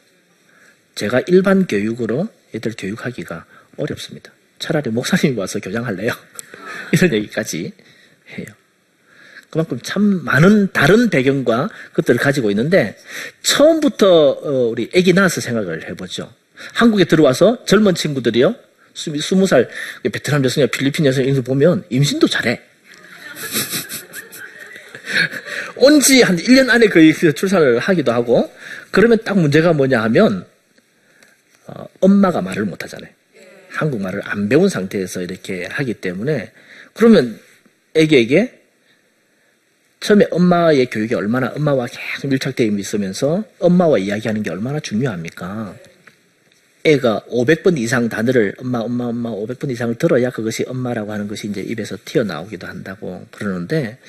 제가 0.95 1.21
일반 1.27 1.67
교육으로 1.67 2.29
애들 2.55 2.73
교육하기가 2.77 3.45
어렵습니다. 3.77 4.31
차라리 4.59 4.89
목사님이 4.89 5.38
와서 5.38 5.59
교장할래요. 5.59 6.12
이런 6.93 7.13
얘기까지 7.13 7.73
해요. 8.38 8.45
그만큼 9.50 9.79
참 9.83 10.23
많은 10.23 10.71
다른 10.71 11.09
배경과 11.09 11.69
것들을 11.93 12.19
가지고 12.19 12.50
있는데 12.51 12.97
처음부터 13.41 14.31
어, 14.31 14.51
우리 14.69 14.89
애기 14.93 15.13
낳아서 15.13 15.41
생각을 15.41 15.89
해보죠. 15.89 16.33
한국에 16.73 17.03
들어와서 17.03 17.65
젊은 17.65 17.95
친구들이요. 17.95 18.55
스무 18.95 19.45
살 19.45 19.69
베트남 20.03 20.43
여성이나 20.45 20.71
필리핀 20.71 21.05
여성 21.05 21.31
거 21.33 21.41
보면 21.41 21.83
임신도 21.89 22.27
잘해. 22.27 22.62
온 25.75 26.00
지 26.00 26.22
한 26.22 26.38
1년 26.38 26.70
안에 26.70 26.88
거의 26.88 27.13
그 27.13 27.34
출산을 27.34 27.79
하기도 27.79 28.12
하고 28.12 28.51
그러면 28.91 29.17
딱 29.24 29.38
문제가 29.38 29.74
뭐냐 29.74 30.01
하면 30.03 30.46
어, 31.67 31.86
엄마가 32.01 32.41
말을 32.41 32.65
못 32.65 32.84
하잖아요. 32.84 33.10
한국말을 33.70 34.22
안 34.25 34.50
배운 34.50 34.70
상태에서 34.70 35.22
이렇게 35.22 35.65
하기 35.65 35.96
때문에 35.96 36.51
그러면 36.93 37.39
애기에게 37.96 38.62
처음에 40.00 40.25
엄마의 40.32 40.88
교육이 40.88 41.15
얼마나 41.15 41.48
엄마와 41.55 41.88
계속 41.88 42.27
밀착되어 42.27 42.67
있으면서 42.67 43.43
엄마와 43.60 43.98
이야기하는 44.00 44.43
게 44.43 44.50
얼마나 44.51 44.79
중요합니까? 44.79 45.75
애가 46.85 47.23
500번 47.29 47.77
이상 47.77 48.09
단어를 48.09 48.55
엄마, 48.57 48.79
엄마, 48.79 49.05
엄마 49.05 49.31
500번 49.31 49.71
이상을 49.71 49.95
들어야 49.95 50.29
그것이 50.29 50.65
엄마라고 50.67 51.13
하는 51.13 51.29
것이 51.29 51.47
이제 51.47 51.61
입에서 51.61 51.97
튀어나오기도 52.03 52.67
한다고 52.67 53.25
그러는데 53.31 53.99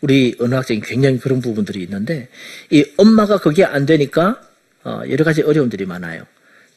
우리 0.00 0.34
언어학생이 0.40 0.80
굉장히 0.80 1.18
그런 1.18 1.40
부분들이 1.40 1.82
있는데 1.82 2.28
이 2.70 2.84
엄마가 2.96 3.38
그게 3.38 3.64
안 3.64 3.84
되니까 3.84 4.40
어, 4.84 5.02
여러 5.10 5.24
가지 5.24 5.42
어려움들이 5.42 5.84
많아요. 5.84 6.26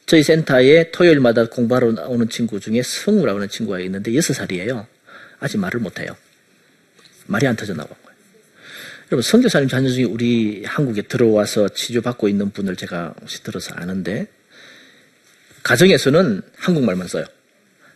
저희 0.04 0.22
센터에 0.22 0.90
토요일마다 0.92 1.48
공부하러 1.48 2.06
오는 2.08 2.28
친구 2.28 2.60
중에 2.60 2.82
성우라고 2.82 3.38
하는 3.38 3.48
친구가 3.48 3.80
있는데 3.80 4.12
6살이에요. 4.12 4.86
아직 5.40 5.58
말을 5.58 5.80
못해요. 5.80 6.16
말이 7.26 7.46
안 7.46 7.56
터져 7.56 7.74
거예요. 7.74 7.88
여러분, 9.10 9.22
선교사님 9.22 9.68
자녀 9.68 9.88
중에 9.88 10.04
우리 10.04 10.64
한국에 10.64 11.02
들어와서 11.02 11.68
치료받고 11.68 12.28
있는 12.28 12.50
분을 12.50 12.76
제가 12.76 13.14
혹시 13.20 13.42
들어서 13.42 13.74
아는데, 13.74 14.26
가정에서는 15.66 16.42
한국말만 16.58 17.08
써요. 17.08 17.24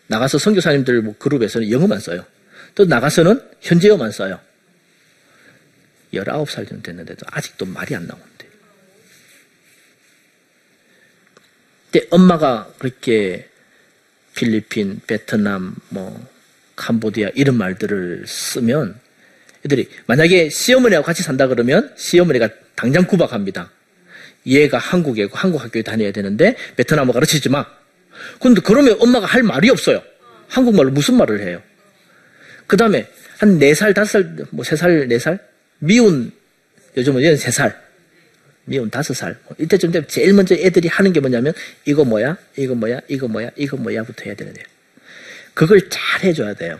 나가서 0.08 0.38
선교사님들 0.38 1.02
뭐 1.02 1.14
그룹에서는 1.16 1.70
영어만 1.70 2.00
써요. 2.00 2.26
또 2.74 2.84
나가서는 2.84 3.40
현지어만 3.60 4.10
써요. 4.10 4.40
19살 6.12 6.68
정도 6.68 6.82
됐는데도 6.82 7.24
아직도 7.30 7.66
말이 7.66 7.94
안 7.94 8.08
나오는데. 8.08 8.48
근데 11.92 12.08
엄마가 12.10 12.72
그렇게 12.80 13.48
필리핀, 14.34 15.00
베트남, 15.06 15.76
뭐 15.90 16.28
캄보디아 16.74 17.30
이런 17.36 17.56
말들을 17.56 18.24
쓰면 18.26 18.98
애들이 19.64 19.88
만약에 20.06 20.48
시어머니하고 20.48 21.06
같이 21.06 21.22
산다 21.22 21.46
그러면 21.46 21.94
시어머니가 21.96 22.48
당장 22.74 23.06
구박합니다. 23.06 23.70
얘가 24.47 24.78
한국에 24.78 25.28
한국 25.32 25.62
학교에 25.62 25.82
다녀야 25.82 26.12
되는데 26.12 26.56
베트남어 26.76 27.12
가르치지 27.12 27.49
마. 27.49 27.66
근데 28.40 28.61
그러면 28.62 28.97
엄마가 29.00 29.26
할 29.26 29.42
말이 29.42 29.70
없어요. 29.70 30.02
한국말로 30.49 30.90
무슨 30.90 31.16
말을 31.16 31.40
해요? 31.40 31.62
그 32.66 32.76
다음에 32.76 33.06
한 33.38 33.59
4살, 33.59 33.94
5살, 33.94 34.47
뭐 34.50 34.64
3살, 34.64 35.09
4살? 35.11 35.40
미운, 35.78 36.32
요즘은 36.97 37.23
얘는 37.23 37.37
3살. 37.37 37.75
미운 38.64 38.90
5살. 38.90 39.37
이때쯤 39.59 39.90
되면 39.90 40.06
제일 40.09 40.32
먼저 40.35 40.54
애들이 40.54 40.88
하는 40.88 41.12
게 41.12 41.20
뭐냐면 41.20 41.52
이거 41.85 42.04
뭐야? 42.04 42.37
이거 42.56 42.75
뭐야? 42.75 43.00
이거 43.09 43.28
뭐야? 43.28 43.50
이거 43.56 43.76
뭐야?부터 43.76 44.25
해야 44.25 44.35
되는데요. 44.35 44.64
그걸 45.54 45.88
잘 45.88 46.25
해줘야 46.25 46.54
돼요. 46.54 46.78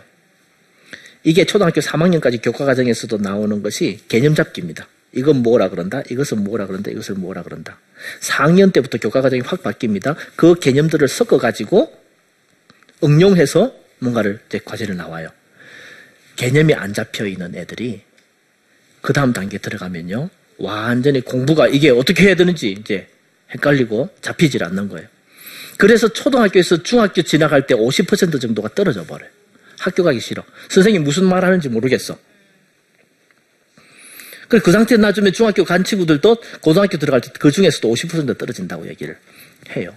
이게 1.23 1.45
초등학교 1.45 1.81
3학년까지 1.81 2.41
교과 2.43 2.65
과정에서도 2.65 3.17
나오는 3.17 3.61
것이 3.61 3.99
개념 4.07 4.33
잡기입니다. 4.35 4.87
이건 5.13 5.37
뭐라 5.43 5.69
그런다? 5.69 6.01
이것은 6.09 6.43
뭐라 6.43 6.67
그런다? 6.67 6.91
이것을 6.91 7.15
뭐라 7.15 7.43
그런다? 7.43 7.79
4학년 8.21 8.71
때부터 8.71 8.97
교과 8.97 9.21
과정이 9.21 9.41
확 9.41 9.61
바뀝니다. 9.61 10.15
그 10.35 10.55
개념들을 10.55 11.07
섞어 11.07 11.37
가지고 11.37 11.91
응용해서 13.03 13.73
뭔가를 13.99 14.39
이제 14.47 14.59
과제를 14.63 14.95
나와요. 14.95 15.29
개념이 16.37 16.73
안 16.73 16.93
잡혀 16.93 17.25
있는 17.25 17.55
애들이 17.55 18.01
그 19.01 19.13
다음 19.13 19.33
단계 19.33 19.57
들어가면요. 19.57 20.29
완전히 20.57 21.21
공부가 21.21 21.67
이게 21.67 21.89
어떻게 21.89 22.27
해야 22.27 22.35
되는지 22.35 22.71
이제 22.71 23.07
헷갈리고 23.53 24.09
잡히질 24.21 24.63
않는 24.63 24.87
거예요. 24.89 25.07
그래서 25.77 26.07
초등학교에서 26.07 26.83
중학교 26.83 27.21
지나갈 27.21 27.65
때 27.67 27.73
50% 27.73 28.39
정도가 28.39 28.69
떨어져 28.75 29.03
버려요. 29.03 29.29
학교 29.79 30.03
가기 30.03 30.19
싫어. 30.19 30.43
선생님 30.69 31.03
무슨 31.03 31.25
말 31.25 31.43
하는지 31.43 31.67
모르겠어. 31.69 32.17
그 34.59 34.71
상태에 34.71 34.97
놔주면 34.97 35.33
중학교 35.33 35.63
간 35.63 35.83
친구들도 35.83 36.37
고등학교 36.61 36.97
들어갈 36.97 37.21
때 37.21 37.31
그 37.39 37.51
중에서도 37.51 37.87
50% 37.93 38.37
떨어진다고 38.37 38.87
얘기를 38.87 39.17
해요. 39.75 39.95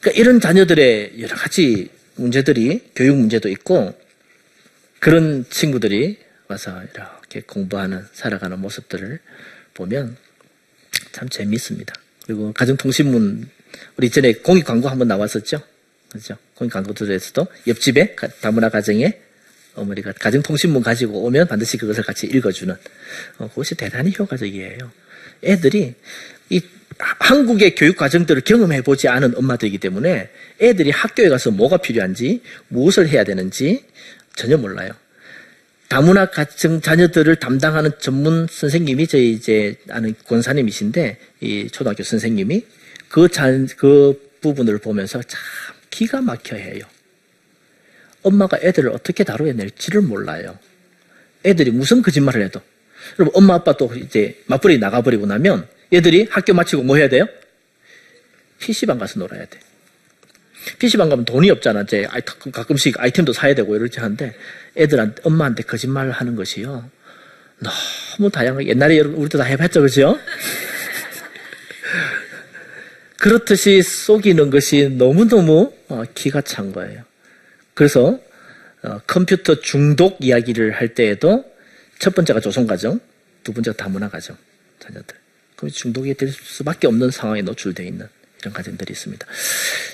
그러니까 0.00 0.20
이런 0.20 0.40
자녀들의 0.40 1.14
여러 1.20 1.34
가지 1.36 1.90
문제들이 2.16 2.90
교육 2.94 3.16
문제도 3.16 3.48
있고 3.48 3.98
그런 5.00 5.44
친구들이 5.50 6.18
와서 6.48 6.82
이렇게 6.94 7.40
공부하는 7.40 8.04
살아가는 8.12 8.58
모습들을 8.58 9.18
보면 9.74 10.16
참 11.12 11.28
재미있습니다. 11.28 11.94
그리고 12.24 12.52
가정통신문 12.52 13.48
우리 13.96 14.10
전에 14.10 14.32
공익 14.34 14.64
광고 14.64 14.88
한번 14.88 15.08
나왔었죠. 15.08 15.60
그렇죠? 16.08 16.36
공익 16.54 16.72
광고들에서도 16.72 17.46
옆집에 17.66 18.14
가- 18.14 18.28
다문화 18.40 18.68
가정에 18.68 19.18
어머니가 19.76 20.12
가정통신문 20.12 20.82
가지고 20.82 21.24
오면 21.24 21.48
반드시 21.48 21.76
그것을 21.76 22.02
같이 22.02 22.26
읽어주는 22.26 22.74
어, 23.38 23.48
그것이 23.48 23.74
대단히 23.74 24.12
효과적이에요. 24.18 24.90
애들이 25.44 25.94
이 26.50 26.60
하- 26.98 27.16
한국의 27.20 27.74
교육 27.74 27.96
과정들을 27.96 28.42
경험해 28.42 28.82
보지 28.82 29.08
않은 29.08 29.34
엄마들이기 29.36 29.78
때문에 29.78 30.30
애들이 30.60 30.90
학교에 30.90 31.28
가서 31.28 31.50
뭐가 31.50 31.76
필요한지 31.78 32.42
무엇을 32.68 33.08
해야 33.08 33.24
되는지 33.24 33.84
전혀 34.34 34.56
몰라요. 34.56 34.92
다문화 35.88 36.30
가정 36.30 36.80
자녀들을 36.80 37.36
담당하는 37.36 37.92
전문 38.00 38.46
선생님이 38.50 39.06
저희 39.06 39.32
이제 39.32 39.76
아는 39.88 40.14
권사님이신데 40.26 41.18
이 41.42 41.68
초등학교 41.70 42.02
선생님이 42.02 42.64
그, 43.08 43.28
자, 43.28 43.46
그 43.76 44.30
부분을 44.40 44.78
보면서 44.78 45.22
참 45.22 45.40
기가 45.90 46.20
막혀 46.20 46.56
해요. 46.56 46.84
엄마가 48.26 48.58
애들을 48.60 48.90
어떻게 48.90 49.22
다뤄야 49.24 49.54
될지를 49.54 50.02
몰라요. 50.02 50.58
애들이 51.44 51.70
무슨 51.70 52.02
거짓말을 52.02 52.42
해도. 52.42 52.60
여러분, 53.18 53.40
엄마, 53.40 53.54
아빠 53.54 53.72
또 53.76 53.92
이제 53.94 54.42
맞벌이 54.46 54.78
나가버리고 54.78 55.26
나면 55.26 55.68
애들이 55.92 56.26
학교 56.28 56.52
마치고 56.52 56.82
뭐 56.82 56.96
해야 56.96 57.08
돼요? 57.08 57.26
PC방 58.58 58.98
가서 58.98 59.20
놀아야 59.20 59.44
돼. 59.46 59.60
PC방 60.80 61.08
가면 61.08 61.24
돈이 61.24 61.48
없잖아. 61.50 61.82
이제 61.82 62.08
가끔씩 62.52 62.98
아이템도 62.98 63.32
사야 63.32 63.54
되고 63.54 63.76
이렇게 63.76 64.00
하는데 64.00 64.34
애들한테, 64.76 65.22
엄마한테 65.22 65.62
거짓말을 65.62 66.10
하는 66.10 66.34
것이요. 66.34 66.90
너무 67.60 68.30
다양하게. 68.30 68.66
옛날에 68.68 68.98
여러분, 68.98 69.20
우리도 69.20 69.38
다 69.38 69.44
해봤죠. 69.44 69.82
그죠? 69.82 70.18
그렇듯이 73.18 73.82
속이는 73.82 74.50
것이 74.50 74.88
너무너무 74.88 75.72
어, 75.88 76.02
기가 76.12 76.40
찬 76.40 76.72
거예요. 76.72 77.05
그래서 77.76 78.18
어, 78.82 79.00
컴퓨터 79.06 79.60
중독 79.60 80.16
이야기를 80.20 80.72
할 80.72 80.94
때에도 80.94 81.44
첫 81.98 82.14
번째가 82.14 82.40
조선 82.40 82.66
가정, 82.66 82.98
두 83.44 83.52
번째가 83.52 83.76
다문화 83.76 84.08
가정 84.08 84.36
자녀들. 84.80 85.14
그 85.56 85.70
중독이 85.70 86.14
될 86.14 86.30
수밖에 86.30 86.86
없는 86.86 87.10
상황에 87.10 87.42
노출되어 87.42 87.86
있는 87.86 88.08
이런 88.40 88.54
가정들이 88.54 88.92
있습니다. 88.92 89.26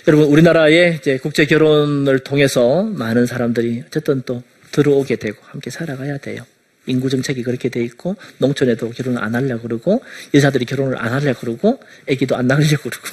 여러분 0.06 0.26
우리나라의 0.26 0.96
이제 0.96 1.18
국제 1.18 1.44
결혼을 1.44 2.20
통해서 2.20 2.84
많은 2.84 3.26
사람들이 3.26 3.82
어쨌든 3.86 4.22
또 4.24 4.42
들어오게 4.70 5.16
되고 5.16 5.38
함께 5.42 5.70
살아가야 5.70 6.18
돼요. 6.18 6.46
인구 6.86 7.10
정책이 7.10 7.42
그렇게 7.42 7.68
돼 7.68 7.82
있고 7.84 8.16
농촌에도 8.38 8.90
결혼을 8.90 9.22
안 9.22 9.34
하려고 9.34 9.62
그러고 9.62 10.02
여자들이 10.34 10.66
결혼을 10.66 10.98
안 10.98 11.12
하려고 11.12 11.40
그러고 11.40 11.80
아기도 12.08 12.36
안 12.36 12.46
낳으려고 12.46 12.90
그러고 12.90 13.08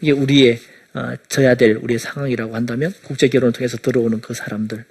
이게 0.00 0.12
우리의 0.12 0.54
어, 0.54 0.58
져야 1.28 1.54
될 1.54 1.76
우리의 1.76 1.98
상황이라고 1.98 2.54
한다면 2.54 2.92
국제 3.04 3.28
결혼을 3.28 3.52
통해서 3.52 3.76
들어오는 3.76 4.20
그 4.20 4.34
사람들 4.34 4.84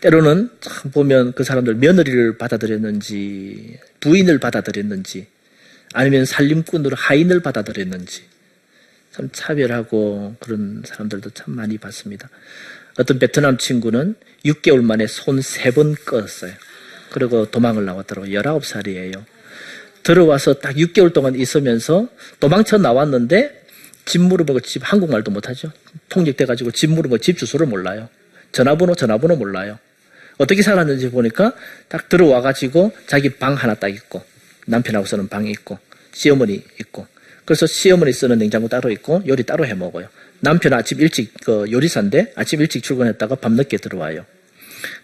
때로는 0.00 0.50
참 0.60 0.90
보면 0.90 1.32
그 1.34 1.44
사람들 1.44 1.74
며느리를 1.76 2.38
받아들였는지 2.38 3.78
부인을 4.00 4.38
받아들였는지 4.38 5.26
아니면 5.92 6.24
살림꾼으로 6.24 6.96
하인을 6.96 7.40
받아들였는지 7.42 8.22
참 9.12 9.28
차별하고 9.32 10.36
그런 10.40 10.82
사람들도 10.84 11.30
참 11.30 11.54
많이 11.54 11.78
봤습니다. 11.78 12.28
어떤 12.98 13.18
베트남 13.18 13.58
친구는 13.58 14.14
6개월 14.44 14.82
만에 14.82 15.06
손 15.06 15.38
세 15.40 15.70
번 15.72 15.94
껐어요. 15.94 16.52
그리고 17.12 17.50
도망을 17.50 17.84
나왔더라고요. 17.84 18.40
19살이에요. 18.40 19.24
들어와서 20.02 20.54
딱 20.54 20.76
6개월 20.76 21.12
동안 21.12 21.34
있으면서 21.34 22.08
도망쳐 22.40 22.78
나왔는데 22.78 23.59
집 24.10 24.20
물어보고 24.22 24.58
집 24.60 24.82
한국말도 24.84 25.30
못하죠. 25.30 25.70
통직돼가지고 26.08 26.72
집 26.72 26.90
물어보고 26.90 27.18
집 27.18 27.38
주소를 27.38 27.66
몰라요. 27.66 28.08
전화번호 28.50 28.96
전화번호 28.96 29.36
몰라요. 29.36 29.78
어떻게 30.36 30.62
살았는지 30.62 31.10
보니까 31.10 31.52
딱 31.86 32.08
들어와가지고 32.08 32.90
자기 33.06 33.28
방 33.30 33.54
하나 33.54 33.74
딱 33.74 33.86
있고 33.88 34.24
남편하고 34.66 35.06
쓰는 35.06 35.28
방이 35.28 35.48
있고 35.52 35.78
시어머니 36.12 36.64
있고 36.80 37.06
그래서 37.44 37.68
시어머니 37.68 38.12
쓰는 38.12 38.38
냉장고 38.38 38.66
따로 38.66 38.90
있고 38.90 39.22
요리 39.28 39.44
따로 39.44 39.64
해 39.64 39.74
먹어요. 39.74 40.08
남편 40.40 40.72
아침 40.72 40.98
일찍 41.00 41.32
그 41.44 41.70
요리사인데 41.70 42.32
아침 42.34 42.60
일찍 42.60 42.82
출근했다가 42.82 43.36
밤 43.36 43.52
늦게 43.54 43.76
들어와요. 43.76 44.26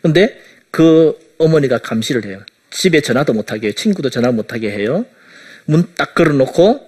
근데 0.03 0.40
그 0.73 1.16
어머니가 1.38 1.79
감시를 1.79 2.25
해요. 2.25 2.42
집에 2.71 3.01
전화도 3.01 3.35
못하게 3.35 3.69
해요. 3.69 3.73
친구도 3.75 4.11
전화 4.11 4.33
못하게 4.33 4.71
해요. 4.73 5.07
문 5.64 5.95
딱 5.97 6.14
걸어놓고 6.16 6.81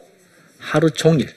하루 0.59 0.91
종일 0.91 1.29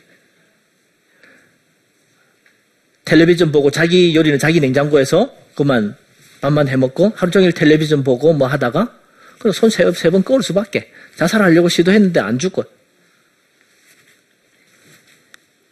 텔레비전 3.06 3.52
보고 3.52 3.72
자기 3.72 4.16
요리는 4.16 4.38
자기 4.40 4.60
냉장고에서 4.60 5.36
그만 5.56 5.96
밥만 6.42 6.68
해먹고 6.68 7.14
하루 7.16 7.32
종일 7.32 7.52
텔레비전 7.52 8.04
보고 8.04 8.34
뭐 8.34 8.48
하다가 8.48 8.98
그냥 9.40 9.54
손세번 9.54 10.24
꺼올 10.24 10.44
수밖에. 10.44 10.92
자살하려고 11.16 11.68
시도했는데 11.70 12.20
안 12.20 12.38
죽고. 12.40 12.64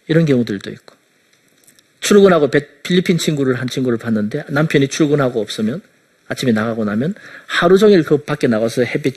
이런 0.08 0.26
경우들도 0.26 0.70
있고. 0.72 0.96
출근하고 2.02 2.50
베- 2.50 2.82
필리핀 2.82 3.18
친구를 3.18 3.56
한 3.60 3.68
친구를 3.68 3.98
봤는데 4.00 4.46
남편이 4.50 4.88
출근하고 4.88 5.40
없으면 5.42 5.82
아침에 6.28 6.52
나가고 6.52 6.86
나면 6.86 7.14
하루 7.46 7.78
종일 7.78 8.04
그 8.04 8.18
밖에 8.18 8.48
나가서 8.48 8.84
햇빛 8.84 9.16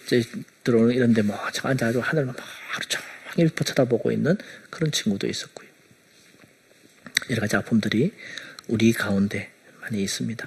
들어오는 0.65 0.95
이런데 0.95 1.23
뭐 1.23 1.37
앉아가지고 1.37 2.03
하늘만 2.03 2.35
막 2.37 2.45
하루 2.71 2.87
종일 2.89 3.51
쳐다보고 3.55 4.13
있는 4.13 4.37
그런 4.71 4.91
친구도 4.91 5.27
있었고요. 5.27 5.69
여러 7.31 7.41
가지 7.41 7.57
아픔들이 7.57 8.13
우리 8.69 8.93
가운데 8.93 9.51
많이 9.81 10.03
있습니다. 10.03 10.45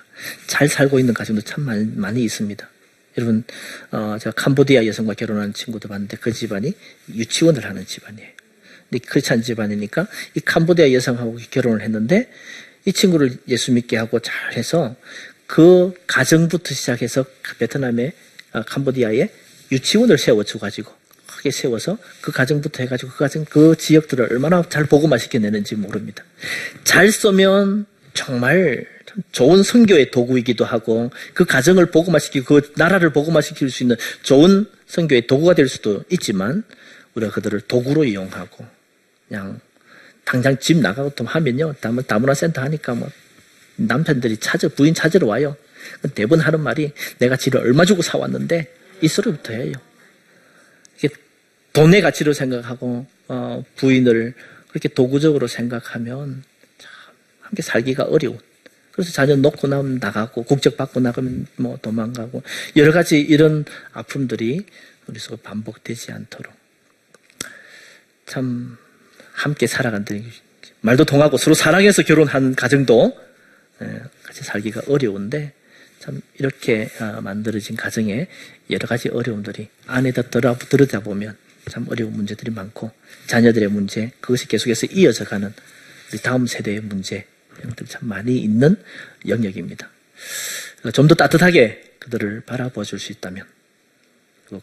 잘 0.48 0.68
살고 0.68 1.00
있는 1.00 1.14
가정도 1.14 1.42
참 1.42 1.64
많이, 1.64 1.86
많이 1.86 2.24
있습니다. 2.24 2.70
여러분, 3.18 3.44
어, 3.92 4.18
제가 4.20 4.34
캄보디아 4.36 4.86
여성과 4.86 5.14
결혼한 5.14 5.54
친구도 5.54 5.88
봤는데 5.88 6.18
그 6.18 6.32
집안이 6.32 6.74
유치원을 7.14 7.66
하는 7.66 7.86
집안이에요. 7.86 8.30
근데 8.90 9.06
그렇지 9.06 9.34
않은 9.34 9.44
집안이니까 9.44 10.08
이 10.36 10.40
캄보디아 10.42 10.92
여성하고 10.92 11.38
결혼을 11.50 11.82
했는데 11.82 12.30
이 12.86 12.94
친구를 12.94 13.38
예수 13.48 13.72
믿게 13.72 13.98
하고 13.98 14.20
잘 14.20 14.54
해서 14.54 14.96
그 15.48 15.94
가정부터 16.08 16.74
시작해서 16.74 17.26
베트남에, 17.60 18.14
아, 18.52 18.64
캄보디아에 18.64 19.30
유치원을 19.72 20.18
세워줘 20.18 20.60
가지고 20.60 20.94
크게 21.46 21.52
세워서 21.52 21.98
그 22.22 22.32
가정부터 22.32 22.84
해가지고 22.84 23.12
그 23.12 23.18
가정 23.20 23.46
그 23.46 23.76
지역들을 23.78 24.32
얼마나 24.32 24.64
잘 24.68 24.86
복음화 24.86 25.20
시켜내는지 25.20 25.76
모릅니다. 25.76 26.24
잘 26.84 27.12
쏘면 27.12 27.86
정말 28.16 28.88
참 29.06 29.22
좋은 29.32 29.62
선교의 29.62 30.10
도구이기도 30.10 30.66
하고 30.66 31.12
그 31.36 31.46
가정을 31.46 31.92
복음화 31.92 32.18
시키고 32.18 32.46
그 32.46 32.74
나라를 32.76 33.14
복음화 33.14 33.42
시킬 33.42 33.70
수 33.70 33.84
있는 33.84 33.96
좋은 34.24 34.66
선교의 34.88 35.28
도구가 35.28 35.54
될 35.54 35.68
수도 35.68 36.04
있지만 36.10 36.64
우리가 37.14 37.32
그들을 37.32 37.62
도구로 37.62 38.04
이용하고 38.06 38.66
그냥 39.28 39.60
당장 40.24 40.58
집 40.58 40.80
나가고 40.80 41.14
좀 41.16 41.28
하면요. 41.28 41.76
다문 41.80 42.04
다문화 42.06 42.34
센터 42.34 42.62
하니까 42.62 42.96
뭐 42.96 43.10
남편들이 43.76 44.38
찾아 44.38 44.68
부인 44.68 44.96
찾으러 44.96 45.28
와요. 45.28 45.56
대부분 46.16 46.40
하는 46.40 46.62
말이 46.62 46.92
내가 47.20 47.36
지를 47.36 47.62
얼마 47.62 47.86
주고 47.86 48.02
사왔는데 48.02 48.74
이 49.02 49.08
소리부터 49.08 49.54
해요. 49.54 49.74
돈의 51.76 52.02
가치로 52.02 52.34
생각하고 52.34 53.06
어, 53.28 53.64
부인을 53.76 54.34
그렇게 54.70 54.88
도구적으로 54.90 55.48
생각하면 55.48 56.44
참 56.78 56.92
함께 57.42 57.62
살기가 57.62 58.04
어려운. 58.06 58.40
그래서 58.94 59.12
자녀 59.12 59.36
놓고 59.36 59.68
나면 59.68 60.00
나가고 60.02 60.44
국적 60.44 60.78
받고 60.78 61.02
나가면 61.02 61.48
뭐 61.58 61.78
도망가고 61.82 62.44
여러 62.78 62.94
가지 62.94 63.20
이런 63.20 63.66
아픔들이 63.92 64.66
우리 65.08 65.20
속에 65.20 65.36
반복되지 65.44 66.14
않도록 66.14 66.54
참 68.26 68.78
함께 69.34 69.68
살아간다는 69.68 70.24
게 70.24 70.30
말도 70.80 71.04
통하고 71.04 71.36
서로 71.36 71.56
사랑해서 71.56 72.04
결혼한 72.04 72.56
가정도 72.56 73.20
예, 73.82 74.02
같이 74.24 74.44
살기가 74.44 74.84
어려운데 74.88 75.52
참 76.00 76.22
이렇게 76.40 76.90
아, 77.00 77.20
만들어진 77.20 77.76
가정에 77.76 78.28
여러 78.70 78.88
가지 78.88 79.10
어려움들이 79.10 79.68
안에 79.88 80.14
다 80.14 80.22
들어 80.22 80.58
들여다 80.58 81.02
보면 81.02 81.36
참 81.70 81.86
어려운 81.90 82.14
문제들이 82.14 82.52
많고 82.52 82.92
자녀들의 83.28 83.70
문제 83.70 84.12
그것이 84.22 84.48
계속해서 84.48 84.88
이어져 84.88 85.26
가는 85.26 85.54
우리 86.12 86.22
다음 86.22 86.46
세대의 86.48 86.82
문제 86.82 87.26
이런 87.58 87.70
것들이 87.72 87.90
참 87.90 88.08
많이 88.08 88.38
있는 88.38 88.76
영역입니다. 89.28 89.90
좀 90.94 91.08
더 91.08 91.16
따뜻하게 91.16 91.96
그들을 92.00 92.42
바라봐 92.42 92.84
줄 92.84 93.00
수 93.00 93.12
있다면 93.12 93.46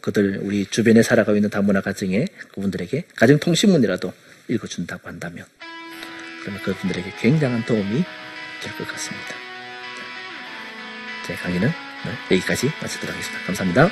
그들 0.01 0.39
우리 0.43 0.65
주변에 0.65 1.03
살아가고 1.03 1.35
있는 1.35 1.49
다문화 1.49 1.81
가정에 1.81 2.25
그분들에게 2.53 3.03
가정 3.15 3.37
통신문이라도 3.39 4.13
읽어준다고 4.47 5.09
한다면 5.09 5.45
그러면 6.41 6.61
그분들에게 6.63 7.13
굉장한 7.19 7.65
도움이 7.65 8.03
될 8.61 8.73
것 8.77 8.87
같습니다. 8.87 9.35
제 11.27 11.35
강의는 11.35 11.69
여기까지 12.31 12.67
마치도록 12.81 13.13
하겠습니다. 13.15 13.45
감사합니다. 13.45 13.89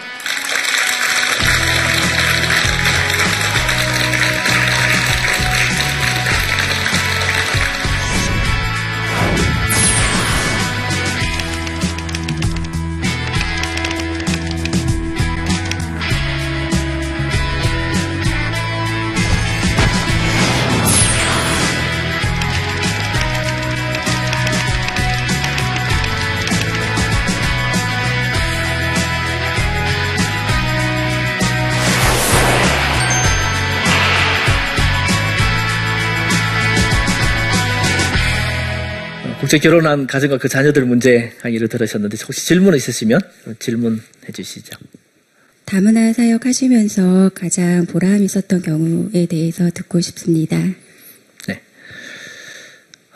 국제 39.52 39.68
결혼한 39.68 40.08
가정과 40.08 40.38
그 40.38 40.48
자녀들 40.48 40.86
문제 40.86 41.34
강의를 41.42 41.68
들으셨는데 41.68 42.16
혹시 42.24 42.46
질문 42.46 42.74
있으시면 42.74 43.20
질문해 43.60 44.32
주시죠. 44.34 44.78
다문화 45.66 46.14
사역 46.14 46.46
하시면서 46.46 47.32
가장 47.36 47.86
보람 47.86 48.24
있었던 48.24 48.62
경우에 48.62 49.26
대해서 49.26 49.70
듣고 49.70 50.00
싶습니다. 50.00 50.58
네. 51.50 51.62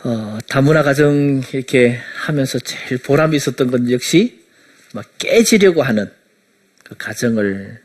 어, 0.04 0.38
다문화 0.50 0.84
가정 0.84 1.41
이렇게 1.54 2.02
하면서 2.17 2.60
제일 2.60 3.02
보람이 3.02 3.38
있었던 3.38 3.71
건 3.71 3.89
역시 3.89 4.43
막 4.91 5.06
깨지려고 5.17 5.84
하는 5.84 6.12
그 6.84 6.98
가정을 6.98 7.80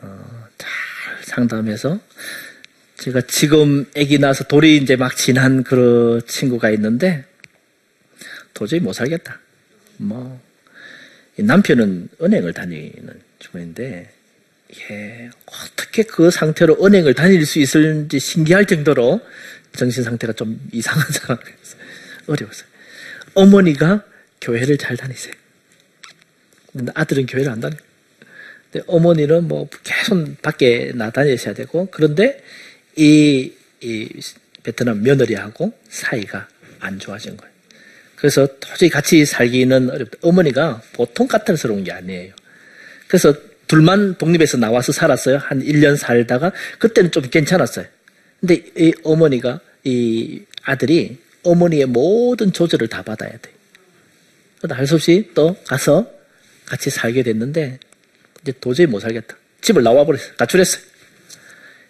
어, 0.00 0.44
잘 0.58 0.70
상담해서 1.22 2.00
제가 2.96 3.20
지금 3.28 3.86
아기 3.96 4.18
낳아서 4.18 4.42
돌이 4.42 4.78
이제 4.78 4.96
막 4.96 5.16
지난 5.16 5.62
그 5.62 6.20
친구가 6.26 6.70
있는데 6.70 7.27
도저히 8.58 8.80
못 8.80 8.92
살겠다. 8.92 9.38
뭐 9.98 10.40
남편은 11.36 12.08
은행을 12.20 12.52
다니는 12.52 13.20
주부인데 13.38 14.10
이게 14.68 15.30
어떻게 15.46 16.02
그 16.02 16.32
상태로 16.32 16.84
은행을 16.84 17.14
다닐 17.14 17.46
수 17.46 17.60
있을지 17.60 18.18
신기할 18.18 18.66
정도로 18.66 19.20
정신 19.76 20.02
상태가 20.02 20.32
좀 20.32 20.60
이상한 20.72 21.06
사람이었어요. 21.08 21.82
어려웠어요. 22.26 22.68
어머니가 23.34 24.04
교회를 24.40 24.76
잘 24.76 24.96
다니세요. 24.96 25.34
근데 26.72 26.90
아들은 26.96 27.26
교회를 27.26 27.52
안 27.52 27.60
다녀요. 27.60 27.78
근데 28.72 28.84
어머니는 28.88 29.46
뭐 29.46 29.68
계속 29.84 30.42
밖에 30.42 30.90
나다니셔야 30.96 31.54
되고 31.54 31.86
그런데 31.92 32.42
이, 32.96 33.52
이 33.80 34.20
베트남 34.64 35.02
며느리하고 35.04 35.72
사이가 35.88 36.48
안 36.80 36.98
좋아진 36.98 37.36
거예요. 37.36 37.57
그래서 38.18 38.48
도저히 38.58 38.88
같이 38.88 39.24
살기는 39.24 39.90
어렵다. 39.90 40.18
어머니가 40.22 40.82
보통 40.92 41.28
까탈스러운 41.28 41.84
게 41.84 41.92
아니에요. 41.92 42.34
그래서 43.06 43.32
둘만 43.68 44.16
독립해서 44.16 44.56
나와서 44.56 44.92
살았어요. 44.92 45.38
한 45.38 45.62
1년 45.62 45.96
살다가 45.96 46.52
그때는 46.78 47.10
좀 47.10 47.22
괜찮았어요. 47.22 47.86
근데 48.40 48.62
이 48.76 48.92
어머니가 49.04 49.60
이 49.84 50.42
아들이 50.62 51.18
어머니의 51.44 51.86
모든 51.86 52.52
조절을 52.52 52.88
다 52.88 53.02
받아야 53.02 53.30
돼. 53.30 53.52
그러다 54.58 54.76
할 54.76 54.86
수 54.86 54.96
없이 54.96 55.30
또 55.34 55.56
가서 55.66 56.10
같이 56.66 56.90
살게 56.90 57.22
됐는데 57.22 57.78
이제 58.42 58.52
도저히 58.60 58.86
못 58.86 59.00
살겠다. 59.00 59.36
집을 59.60 59.82
나와 59.82 60.04
버렸어요. 60.04 60.34
가출했어요. 60.36 60.82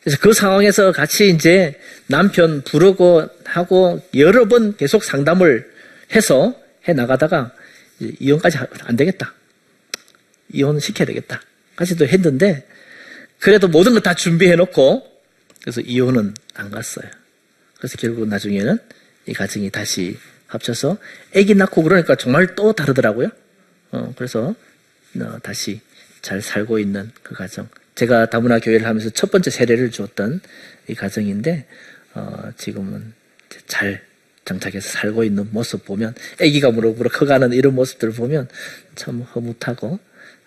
그래서 0.02 0.18
그 0.20 0.32
상황에서 0.32 0.92
같이 0.92 1.30
이제 1.30 1.78
남편 2.06 2.62
부르고 2.62 3.26
하고 3.44 4.00
여러 4.14 4.46
번 4.46 4.76
계속 4.76 5.04
상담을 5.04 5.77
해서 6.14 6.54
해 6.88 6.92
나가다가 6.92 7.52
이혼까지 8.00 8.58
안 8.84 8.96
되겠다. 8.96 9.34
이혼 10.52 10.80
시켜야 10.80 11.06
되겠다. 11.06 11.40
까지도 11.76 12.06
했는데 12.06 12.66
그래도 13.38 13.68
모든 13.68 13.92
걸 13.92 14.00
다 14.00 14.14
준비해 14.14 14.56
놓고 14.56 15.06
그래서 15.62 15.80
이혼은 15.80 16.34
안 16.54 16.70
갔어요. 16.70 17.08
그래서 17.76 17.96
결국 17.98 18.26
나중에는 18.28 18.78
이 19.26 19.32
가정이 19.32 19.70
다시 19.70 20.18
합쳐서 20.46 20.96
아기 21.36 21.54
낳고 21.54 21.82
그러니까 21.82 22.14
정말 22.16 22.54
또 22.54 22.72
다르더라고요. 22.72 23.28
어, 23.92 24.12
그래서 24.16 24.54
어, 25.20 25.38
다시 25.42 25.80
잘 26.22 26.40
살고 26.40 26.78
있는 26.78 27.10
그 27.22 27.34
가정. 27.34 27.68
제가 27.94 28.30
다문화 28.30 28.58
교회를 28.60 28.86
하면서 28.86 29.10
첫 29.10 29.30
번째 29.30 29.50
세례를 29.50 29.90
주었던 29.90 30.40
이 30.88 30.94
가정인데 30.94 31.66
어, 32.14 32.50
지금은 32.56 33.12
잘 33.66 34.02
정착해서 34.48 34.88
살고 34.88 35.24
있는 35.24 35.48
모습 35.52 35.84
보면 35.84 36.14
아기가 36.40 36.70
무럭무럭 36.70 37.12
커가는 37.12 37.52
이런 37.52 37.74
모습들을 37.74 38.14
보면 38.14 38.48
참 38.94 39.20
허무하고 39.20 39.98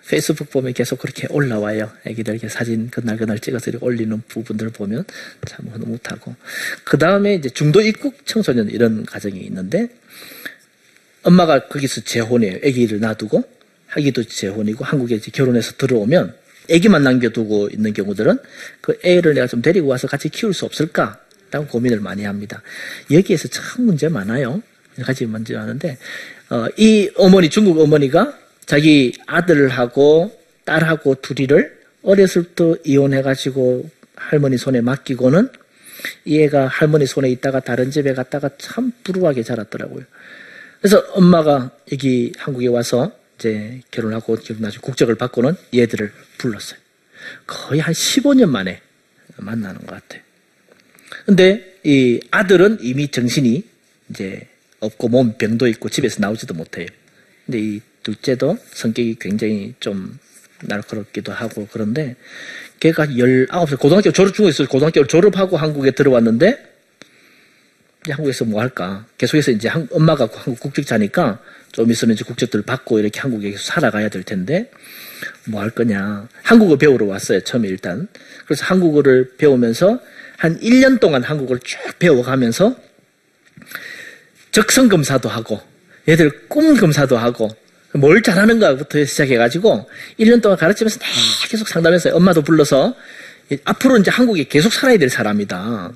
페이스북 0.08 0.50
보면 0.50 0.74
계속 0.74 0.98
그렇게 1.00 1.28
올라와요. 1.30 1.92
아기들 2.08 2.34
이렇게 2.34 2.50
사진 2.50 2.90
그날 2.90 3.18
그날 3.18 3.38
찍어서 3.38 3.70
이렇게 3.70 3.86
올리는 3.86 4.22
부분들을 4.28 4.72
보면 4.72 5.06
참 5.46 5.68
허무하고 5.68 6.36
그 6.84 6.98
다음에 6.98 7.36
이제 7.36 7.50
중도 7.50 7.82
입국 7.82 8.26
청소년 8.26 8.70
이런 8.70 9.06
가정이 9.06 9.40
있는데 9.42 9.90
엄마가 11.22 11.68
거기서 11.68 12.02
재혼해요. 12.02 12.58
아기를 12.58 13.00
놔두고 13.00 13.44
하기도 13.86 14.24
재혼이고 14.24 14.84
한국에 14.84 15.16
이제 15.16 15.30
결혼해서 15.32 15.74
들어오면 15.78 16.34
아기만 16.72 17.04
남겨두고 17.04 17.70
있는 17.70 17.94
경우들은 17.94 18.40
그 18.82 18.98
애를 19.04 19.36
내가 19.36 19.46
좀 19.46 19.62
데리고 19.62 19.88
와서 19.88 20.08
같이 20.08 20.30
키울 20.30 20.54
수 20.54 20.66
없을까? 20.66 21.20
라고 21.52 21.68
고민을 21.68 22.00
많이 22.00 22.24
합니다. 22.24 22.62
여기에서 23.12 23.48
참 23.50 23.86
문제 23.86 24.08
많아요. 24.08 24.62
같이 25.02 25.26
문제 25.26 25.56
많은데, 25.56 25.98
어, 26.50 26.68
이 26.78 27.10
어머니, 27.16 27.50
중국 27.50 27.80
어머니가 27.80 28.38
자기 28.66 29.14
아들하고 29.26 30.40
딸하고 30.66 31.16
둘이를 31.22 31.80
어렸을 32.04 32.44
때 32.44 32.76
이혼해가지고 32.84 33.90
할머니 34.16 34.58
손에 34.58 34.82
맡기고는 34.82 35.50
이 36.26 36.42
애가 36.42 36.68
할머니 36.68 37.06
손에 37.06 37.30
있다가 37.30 37.60
다른 37.60 37.92
집에 37.92 38.14
갔다가 38.14 38.50
참 38.58 38.92
불우하게 39.04 39.44
자랐더라고요. 39.44 40.04
그래서 40.80 41.00
엄마가 41.14 41.72
여기 41.92 42.34
한국에 42.38 42.68
와서 42.68 43.12
이제 43.38 43.82
결혼하고 43.92 44.38
나중에 44.60 44.82
국적을 44.82 45.16
받고는 45.16 45.56
얘들을 45.76 46.12
불렀어요. 46.38 46.80
거의 47.46 47.82
한 47.82 47.94
15년 47.94 48.50
만에 48.50 48.82
만나는 49.38 49.82
것 49.82 49.88
같아요. 49.88 50.22
근데 51.26 51.76
이 51.84 52.20
아들은 52.32 52.80
이미 52.82 53.08
정신이 53.10 53.64
이제 54.10 54.48
없고 54.80 55.08
몸 55.10 55.38
병도 55.38 55.68
있고 55.68 55.90
집에서 55.90 56.20
나오지도 56.22 56.54
못해요. 56.54 56.88
근데 57.46 57.60
이 57.60 57.82
둘째도 58.04 58.58
성격이 58.74 59.18
굉장히 59.20 59.74
좀 59.80 60.18
날카롭기도 60.64 61.32
하고 61.32 61.68
그런데 61.72 62.16
걔가 62.80 63.06
19살 63.08 63.80
고등학교 63.80 64.12
졸업 64.12 64.34
중에서 64.34 64.68
고등학교 64.68 65.06
졸업하고 65.06 65.58
한국에 65.58 65.92
들어왔는데 65.92 66.70
한국에서 68.10 68.46
뭐 68.46 68.62
할까? 68.62 69.06
계속해서 69.20 69.52
이제 69.52 69.68
한- 69.68 69.88
엄마가 69.92 70.28
한국 70.34 70.60
국적자니까 70.60 71.40
좀 71.72 71.92
있으면 71.92 72.16
이제 72.16 72.24
국적들 72.24 72.64
받고 72.64 72.98
이렇게 73.00 73.20
한국에 73.20 73.52
계속 73.52 73.64
살아가야 73.64 74.10
될 74.10 74.24
텐데 74.24 74.72
뭐 75.46 75.62
할 75.62 75.70
거냐. 75.70 76.28
한국어 76.42 76.76
배우러 76.78 77.06
왔어요. 77.06 77.42
처음에 77.42 77.68
일단. 77.68 78.08
그래서 78.46 78.66
한국어를 78.66 79.34
배우면서 79.38 80.00
한 80.42 80.60
1년 80.60 81.00
동안 81.00 81.22
한국어를 81.22 81.62
쭉 81.64 81.78
배워가면서 82.00 82.76
적성 84.52 84.90
검사도 84.90 85.30
하고 85.30 85.62
얘들 86.08 86.48
꿈 86.48 86.76
검사도 86.78 87.16
하고 87.16 87.48
뭘 87.94 88.24
잘하는가부터 88.24 89.06
시작해가지고 89.06 89.88
1년 90.20 90.42
동안 90.42 90.58
가르치면서 90.58 91.00
막 91.00 91.08
계속 91.50 91.68
상담했어요. 91.68 92.16
엄마도 92.16 92.42
불러서 92.42 92.96
앞으로 93.66 93.98
이제 93.98 94.10
한국에 94.10 94.46
계속 94.46 94.74
살아야 94.74 94.98
될 94.98 95.10
사람이다. 95.10 95.92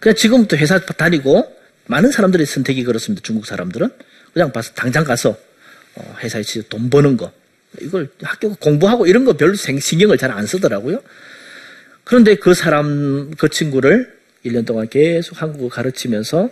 그냥 0.00 0.16
지금부터 0.16 0.56
회사 0.56 0.78
다니고 0.78 1.54
많은 1.86 2.10
사람들의 2.12 2.46
선택이 2.46 2.84
그렇습니다. 2.84 3.20
중국 3.22 3.44
사람들은 3.44 3.90
그냥 4.32 4.52
봐서 4.52 4.72
당장 4.74 5.04
가서 5.04 5.36
어, 5.96 6.16
회사에 6.20 6.42
돈 6.70 6.88
버는 6.88 7.18
거 7.18 7.30
이걸 7.82 8.08
학교 8.22 8.54
공부하고 8.54 9.06
이런 9.06 9.26
거 9.26 9.34
별로 9.36 9.54
생- 9.54 9.78
신경을 9.80 10.16
잘 10.16 10.30
안 10.30 10.46
쓰더라고요. 10.46 11.02
그런데 12.04 12.34
그 12.34 12.54
사람 12.54 13.30
그 13.38 13.48
친구를 13.48 14.18
1년 14.44 14.66
동안 14.66 14.88
계속 14.88 15.40
한국어 15.40 15.68
가르치면서 15.68 16.50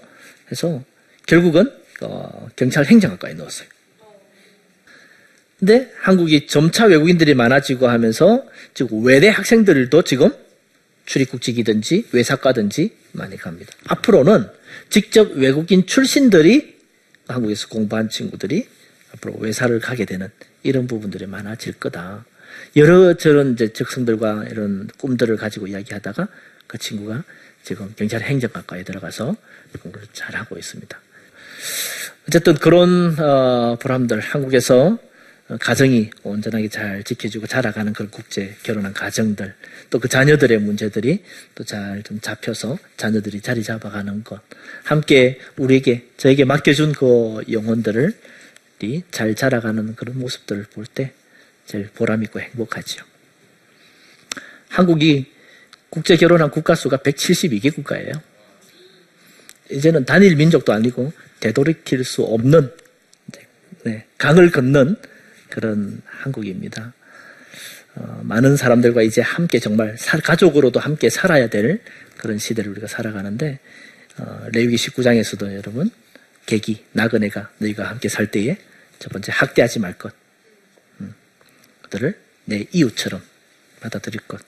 해서 0.51 0.83
결국은 1.27 1.71
어, 2.03 2.49
경찰 2.57 2.85
행정학과에 2.87 3.35
넣었어요. 3.35 3.69
근데 5.59 5.93
한국이 5.99 6.47
점차 6.47 6.87
외국인들이 6.87 7.35
많아지고 7.35 7.89
하면서 7.89 8.45
지금 8.73 9.05
외대 9.05 9.29
학생들도 9.29 10.03
지금 10.03 10.33
출입국직이든지 11.05 12.09
외사과든지 12.13 12.97
많이 13.13 13.37
갑니다. 13.37 13.73
앞으로는 13.87 14.47
직접 14.89 15.33
외국인 15.33 15.87
출신들이 15.87 16.79
한국에서 17.29 17.69
공부한 17.69 18.09
친구들이 18.09 18.67
앞으로 19.13 19.35
외사를 19.39 19.79
가게 19.81 20.05
되는 20.07 20.29
이런 20.63 20.87
부분들이 20.87 21.27
많아질 21.27 21.75
거다. 21.75 22.25
여러 22.77 23.15
저런 23.15 23.53
이제 23.55 23.73
적성들과 23.73 24.45
이런 24.51 24.89
꿈들을 24.99 25.37
가지고 25.37 25.67
이야기하다가 25.67 26.29
그 26.67 26.79
친구가 26.79 27.25
지금 27.63 27.93
경찰 27.97 28.23
행정학과에 28.23 28.85
들어가서 28.85 29.37
공부를 29.83 30.07
잘 30.13 30.35
하고 30.35 30.57
있습니다. 30.59 30.99
어쨌든 32.29 32.55
그런 32.55 33.19
어, 33.19 33.77
보람들 33.81 34.21
한국에서 34.21 34.99
어, 35.49 35.57
가정이 35.59 36.11
온전하게 36.23 36.69
잘 36.69 37.03
지켜주고 37.03 37.47
자라가는 37.47 37.93
그런 37.93 38.11
국제 38.11 38.55
결혼한 38.63 38.93
가정들 38.93 39.55
또 39.91 39.99
그 39.99 40.09
자녀들의 40.09 40.59
문제들이 40.61 41.25
또 41.55 41.65
잘 41.65 42.03
좀 42.05 42.21
잡혀서 42.21 42.79
자녀들이 42.97 43.41
자리 43.41 43.63
잡아가는 43.63 44.23
것 44.25 44.41
함께 44.85 45.39
우리에게 45.57 46.09
저에게 46.17 46.45
맡겨준 46.45 46.93
그 46.93 47.43
영혼들을 47.51 48.15
이잘 48.83 49.35
자라가는 49.35 49.95
그런 49.97 50.19
모습들을 50.19 50.65
볼때 50.73 51.13
제일 51.70 51.88
보람 51.94 52.24
있고 52.24 52.40
행복하지요. 52.40 53.04
한국이 54.68 55.30
국제 55.88 56.16
결혼한 56.16 56.50
국가 56.50 56.74
수가 56.74 56.96
172개 56.96 57.72
국가예요. 57.72 58.12
이제는 59.70 60.04
단일 60.04 60.35
민족도 60.35 60.72
아니고 60.72 61.12
되돌이킬 61.38 62.02
수 62.02 62.22
없는 62.22 62.72
네, 63.85 64.04
강을 64.18 64.50
건넌 64.50 64.96
그런 65.48 66.02
한국입니다. 66.06 66.92
어, 67.94 68.20
많은 68.24 68.56
사람들과 68.56 69.02
이제 69.02 69.20
함께 69.20 69.61
정말 69.61 69.96
살- 69.96 70.20
가족으로도 70.20 70.80
함께 70.80 71.09
살아야 71.09 71.48
될 71.48 71.80
그런 72.18 72.38
시대를 72.38 72.72
우리가 72.72 72.88
살아가는데 72.88 73.61
어, 74.18 74.46
레위기 74.52 74.74
19장에서도 74.74 75.54
여러분 75.54 75.88
계기 76.46 76.85
나그네가 76.92 77.50
너희가 77.59 77.88
함께 77.88 78.09
살 78.09 78.30
때에 78.30 78.59
첫 78.98 79.11
번째 79.12 79.33
학대하지 79.33 79.78
말 79.78 79.94
것, 79.96 80.12
음, 80.12 80.19
그들을 81.90 82.18
내 82.46 82.66
이웃처럼 82.72 83.20
받아들일 83.81 84.20
것, 84.22 84.40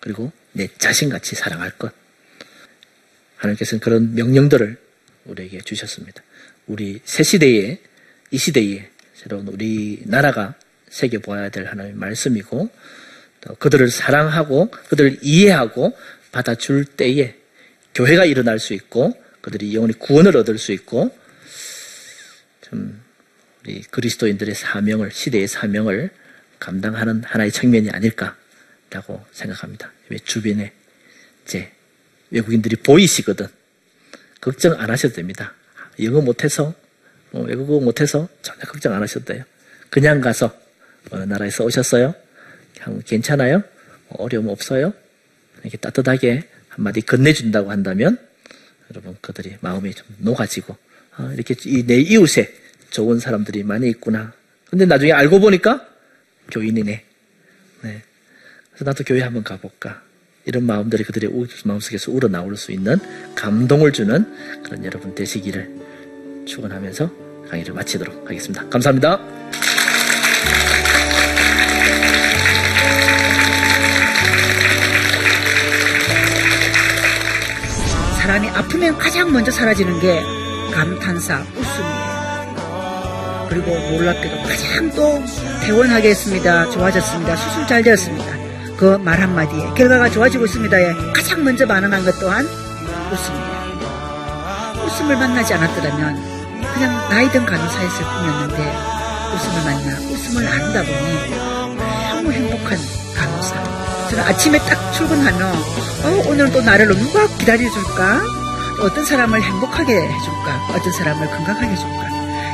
그리고 0.00 0.32
내 0.52 0.68
자신같이 0.78 1.34
사랑할 1.34 1.70
것. 1.72 1.92
하나님께서는 3.36 3.80
그런 3.80 4.14
명령들을 4.14 4.76
우리에게 5.24 5.60
주셨습니다. 5.62 6.22
우리 6.66 7.00
새 7.04 7.22
시대에 7.22 7.80
이 8.30 8.38
시대에 8.38 8.90
새로운 9.14 9.48
우리 9.48 10.02
나라가 10.04 10.54
새겨 10.90 11.20
보아야 11.20 11.48
될 11.48 11.66
하나님의 11.66 11.96
말씀이고 11.96 12.70
또 13.40 13.54
그들을 13.56 13.90
사랑하고 13.90 14.70
그들을 14.70 15.18
이해하고 15.22 15.96
받아줄 16.32 16.84
때에 16.84 17.34
교회가 17.94 18.24
일어날 18.24 18.58
수 18.58 18.74
있고 18.74 19.20
그들이 19.40 19.74
영원히 19.74 19.94
구원을 19.94 20.36
얻을 20.36 20.58
수 20.58 20.72
있고 20.72 21.16
좀 22.60 23.02
우리 23.62 23.82
그리스도인들의 23.82 24.54
사명을 24.54 25.10
시대의 25.10 25.48
사명을 25.48 26.10
감당하는 26.60 27.24
하나의 27.24 27.50
측면이 27.50 27.90
아닐까라고 27.90 29.24
생각합니다. 29.32 29.90
왜 30.10 30.18
주변에 30.18 30.72
이제 31.44 31.72
외국인들이 32.30 32.76
보이시거든 32.76 33.48
걱정 34.40 34.78
안 34.78 34.90
하셔도 34.90 35.14
됩니다. 35.14 35.54
영어 36.02 36.20
못해서 36.20 36.74
뭐 37.32 37.42
외국어 37.42 37.80
못해서 37.80 38.28
전혀 38.42 38.60
걱정 38.60 38.92
안 38.92 39.02
하셔도 39.02 39.24
돼요. 39.24 39.44
그냥 39.88 40.20
가서 40.20 40.54
어느 41.10 41.24
나라에서 41.24 41.64
오셨어요? 41.64 42.14
괜찮아요? 43.06 43.62
어려움 44.10 44.48
없어요? 44.48 44.92
이렇게 45.62 45.76
따뜻하게 45.76 46.48
한마디 46.68 47.00
건네준다고 47.00 47.70
한다면 47.70 48.18
여러분 48.90 49.16
그들이 49.20 49.56
마음이 49.60 49.94
좀 49.94 50.06
녹아지고 50.18 50.76
아, 51.16 51.32
이렇게 51.34 51.54
이내 51.64 51.96
이웃에 51.96 52.54
좋은 52.90 53.18
사람들이 53.18 53.62
많이 53.62 53.88
있구나. 53.88 54.32
근데 54.68 54.86
나중에 54.86 55.12
알고 55.12 55.40
보니까 55.40 55.89
교인이네. 56.50 57.04
네. 57.82 58.02
그래서 58.70 58.84
나도 58.84 59.04
교회 59.04 59.22
한번 59.22 59.42
가볼까. 59.42 60.02
이런 60.46 60.64
마음들이 60.64 61.04
그들의 61.04 61.30
우- 61.32 61.46
마음속에서 61.64 62.10
우러나올 62.12 62.56
수 62.56 62.72
있는 62.72 62.96
감동을 63.34 63.92
주는 63.92 64.62
그런 64.62 64.84
여러분 64.84 65.14
되시기를 65.14 65.70
축원하면서 66.46 67.46
강의를 67.50 67.74
마치도록 67.74 68.26
하겠습니다. 68.26 68.68
감사합니다. 68.68 69.20
사람이 78.20 78.48
아프면 78.50 78.96
가장 78.98 79.32
먼저 79.32 79.50
사라지는 79.50 79.98
게 80.00 80.20
감탄사, 80.72 81.40
웃음이에요. 81.56 81.99
그리고 83.50 83.72
놀랍게도 83.72 84.42
가장 84.44 84.90
또 84.94 85.22
퇴원하게 85.62 86.10
했습니다. 86.10 86.70
좋아졌습니다. 86.70 87.36
수술 87.36 87.66
잘 87.66 87.82
되었습니다. 87.82 88.40
그 88.76 88.96
말 88.98 89.20
한마디에 89.20 89.74
결과가 89.74 90.08
좋아지고 90.08 90.46
있습니다에 90.46 90.94
가장 91.14 91.44
먼저 91.44 91.66
반응한 91.66 92.02
것 92.04 92.18
또한 92.18 92.46
웃음이에요. 93.12 93.60
웃음을 94.86 95.16
만나지 95.16 95.52
않았더라면 95.52 96.16
그냥 96.74 97.08
나이든 97.10 97.44
간호사였을 97.44 98.04
뿐이었는데 98.04 98.72
웃음을 99.34 99.64
만나 99.64 99.98
웃음을 99.98 100.44
나누다 100.44 100.82
보니 100.82 101.36
너무 102.14 102.32
행복한 102.32 102.78
간호사. 103.14 104.08
저는 104.10 104.24
아침에 104.24 104.58
딱 104.60 104.92
출근하면 104.92 105.52
어, 105.52 106.22
오늘 106.28 106.50
또 106.50 106.62
나를 106.62 106.88
누가 106.88 107.26
기다려줄까? 107.36 108.20
또 108.78 108.84
어떤 108.86 109.04
사람을 109.04 109.42
행복하게 109.42 109.94
해줄까? 109.94 110.66
어떤 110.74 110.90
사람을 110.92 111.26
건강하게 111.28 111.66
해줄까? 111.66 112.08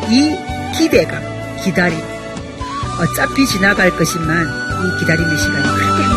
이 0.08 0.36
기대감, 0.76 1.22
기다림. 1.64 1.98
어차피 3.00 3.46
지나갈 3.46 3.90
것이만 3.90 4.46
이 4.46 4.98
기다림의 5.00 5.38
시간이 5.38 5.62
그렇게 5.62 6.15